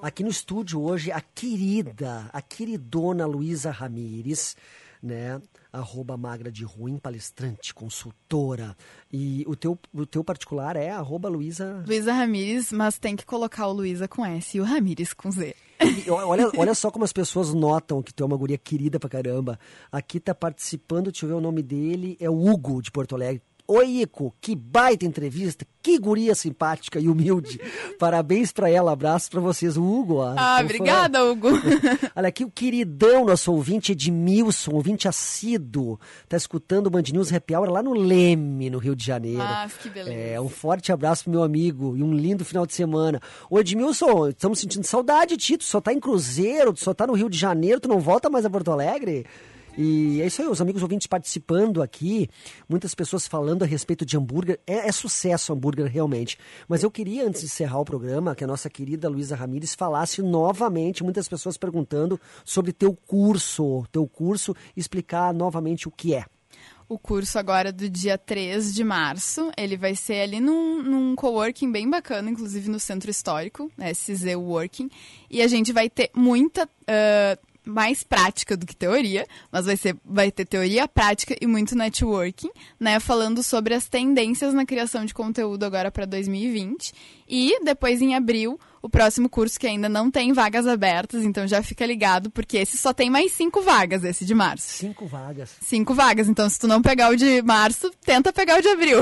[0.00, 4.56] Aqui no estúdio hoje, a querida, a queridona Luísa Ramires,
[5.02, 5.40] né?
[5.72, 8.76] Arroba magra de ruim, palestrante, consultora.
[9.12, 11.82] E o teu, o teu particular é arroba Luísa...
[11.86, 15.54] Luísa Ramires, mas tem que colocar o Luísa com S e o Ramires com Z.
[15.80, 19.10] E olha, olha só como as pessoas notam que tu é uma guria querida pra
[19.10, 19.58] caramba.
[19.90, 23.42] Aqui tá participando, deixa eu ver o nome dele, é o Hugo de Porto Alegre.
[23.66, 27.60] Oi, Ico, que baita entrevista, que guria simpática e humilde.
[27.98, 29.76] Parabéns pra ela, abraço pra vocês.
[29.76, 30.34] O Hugo, ó.
[30.36, 31.48] Ah, obrigada, foi- Hugo.
[32.14, 35.98] Olha aqui o queridão, nosso ouvinte Edmilson, ouvinte assíduo,
[36.28, 39.38] tá escutando o Band News Happy Hour lá no Leme, no Rio de Janeiro.
[39.38, 40.12] Mas que beleza.
[40.12, 43.20] É, um forte abraço pro meu amigo e um lindo final de semana.
[43.48, 47.06] Ô Edmilson, estamos sentindo saudade de ti, tu só tá em Cruzeiro, tu só tá
[47.06, 49.24] no Rio de Janeiro, tu não volta mais a Porto Alegre?
[49.76, 52.28] E é isso aí, os amigos ouvintes participando aqui,
[52.68, 54.60] muitas pessoas falando a respeito de hambúrguer.
[54.66, 56.38] É, é sucesso hambúrguer, realmente.
[56.68, 60.20] Mas eu queria, antes de encerrar o programa, que a nossa querida Luísa Ramires falasse
[60.20, 66.26] novamente, muitas pessoas perguntando sobre teu curso, teu curso, explicar novamente o que é.
[66.86, 71.72] O curso agora do dia 3 de março, ele vai ser ali num, num coworking
[71.72, 74.90] bem bacana, inclusive no Centro Histórico, né, SZ Working.
[75.30, 76.68] E a gente vai ter muita...
[76.86, 81.76] ah, mais prática do que teoria, mas vai, ser, vai ter teoria, prática e muito
[81.76, 82.98] networking, né?
[82.98, 86.92] Falando sobre as tendências na criação de conteúdo agora para 2020.
[87.28, 91.62] E depois, em abril, o próximo curso que ainda não tem vagas abertas, então já
[91.62, 94.66] fica ligado, porque esse só tem mais cinco vagas, esse de março.
[94.78, 95.50] Cinco vagas.
[95.60, 98.98] Cinco vagas, então se tu não pegar o de março, tenta pegar o de abril.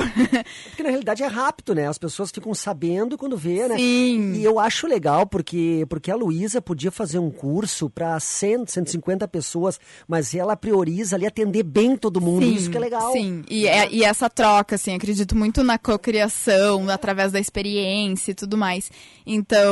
[0.68, 1.89] Porque na realidade é rápido, né?
[1.89, 3.76] As pessoas ficam sabendo quando vê, né?
[3.78, 4.35] Sim.
[4.35, 9.26] E eu acho legal porque, porque a Luísa podia fazer um curso para 100, 150
[9.28, 12.45] pessoas, mas ela prioriza ali atender bem todo mundo.
[12.45, 13.12] Sim, Isso que é legal.
[13.12, 18.35] Sim, e, é- e essa troca, assim, acredito muito na cocriação, através da experiência e
[18.35, 18.91] tudo mais.
[19.26, 19.69] Então,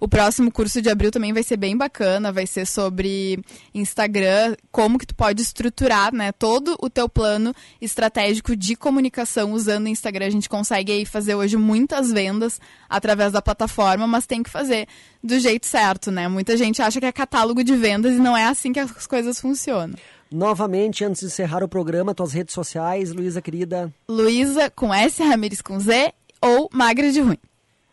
[0.00, 3.38] o próximo curso de abril também vai ser bem bacana, vai ser sobre
[3.74, 9.86] Instagram, como que tu pode estruturar, né, todo o teu plano estratégico de comunicação usando
[9.86, 10.26] o Instagram.
[10.26, 14.86] A gente consegue aí fazer hoje muitas vendas através da plataforma, mas tem que fazer
[15.22, 16.28] do jeito certo, né?
[16.28, 19.40] Muita gente acha que é catálogo de vendas e não é assim que as coisas
[19.40, 19.96] funcionam.
[20.30, 23.92] Novamente, antes de encerrar o programa, tuas redes sociais, Luísa querida.
[24.08, 27.38] Luísa com S, Ramires com Z ou Magra de Ruim.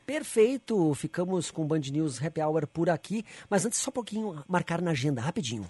[0.05, 4.43] Perfeito, ficamos com o Band News Happy Hour por aqui, mas antes só um pouquinho,
[4.47, 5.65] marcar na agenda, rapidinho.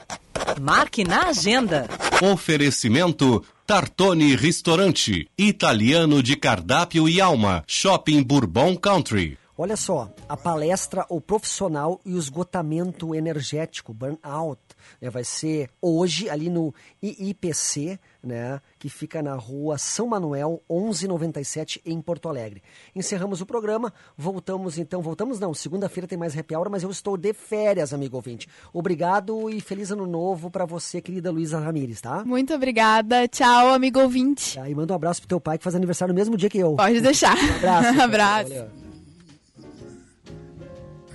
[0.60, 1.88] Marque na agenda.
[2.34, 9.38] Oferecimento Tartone Ristorante, italiano de cardápio e alma, Shopping Bourbon Country.
[9.56, 14.60] Olha só, a palestra O Profissional e o Esgotamento Energético, Burnout,
[15.00, 16.74] né, vai ser hoje ali no
[17.04, 22.64] IIPC, né, que fica na rua São Manuel, 1197, em Porto Alegre.
[22.96, 27.18] Encerramos o programa, voltamos então, voltamos não, segunda-feira tem mais happy hour, mas eu estou
[27.18, 28.48] de férias, amigo ouvinte.
[28.72, 32.24] Obrigado e feliz ano novo para você, querida Luísa Ramires, tá?
[32.24, 33.28] Muito obrigada.
[33.28, 34.60] Tchau, amigo ouvinte.
[34.60, 36.76] Aí manda um abraço pro teu pai que faz aniversário no mesmo dia que eu.
[36.76, 37.38] Pode deixar.
[37.38, 38.02] Um abraço.
[38.14, 38.50] Abraço.
[38.50, 38.84] Valeu.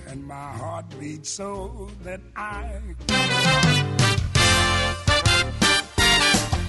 [0.09, 2.81] and my heart beats so that I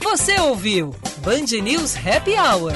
[0.02, 2.72] Você ouviu Band News Happy Hour.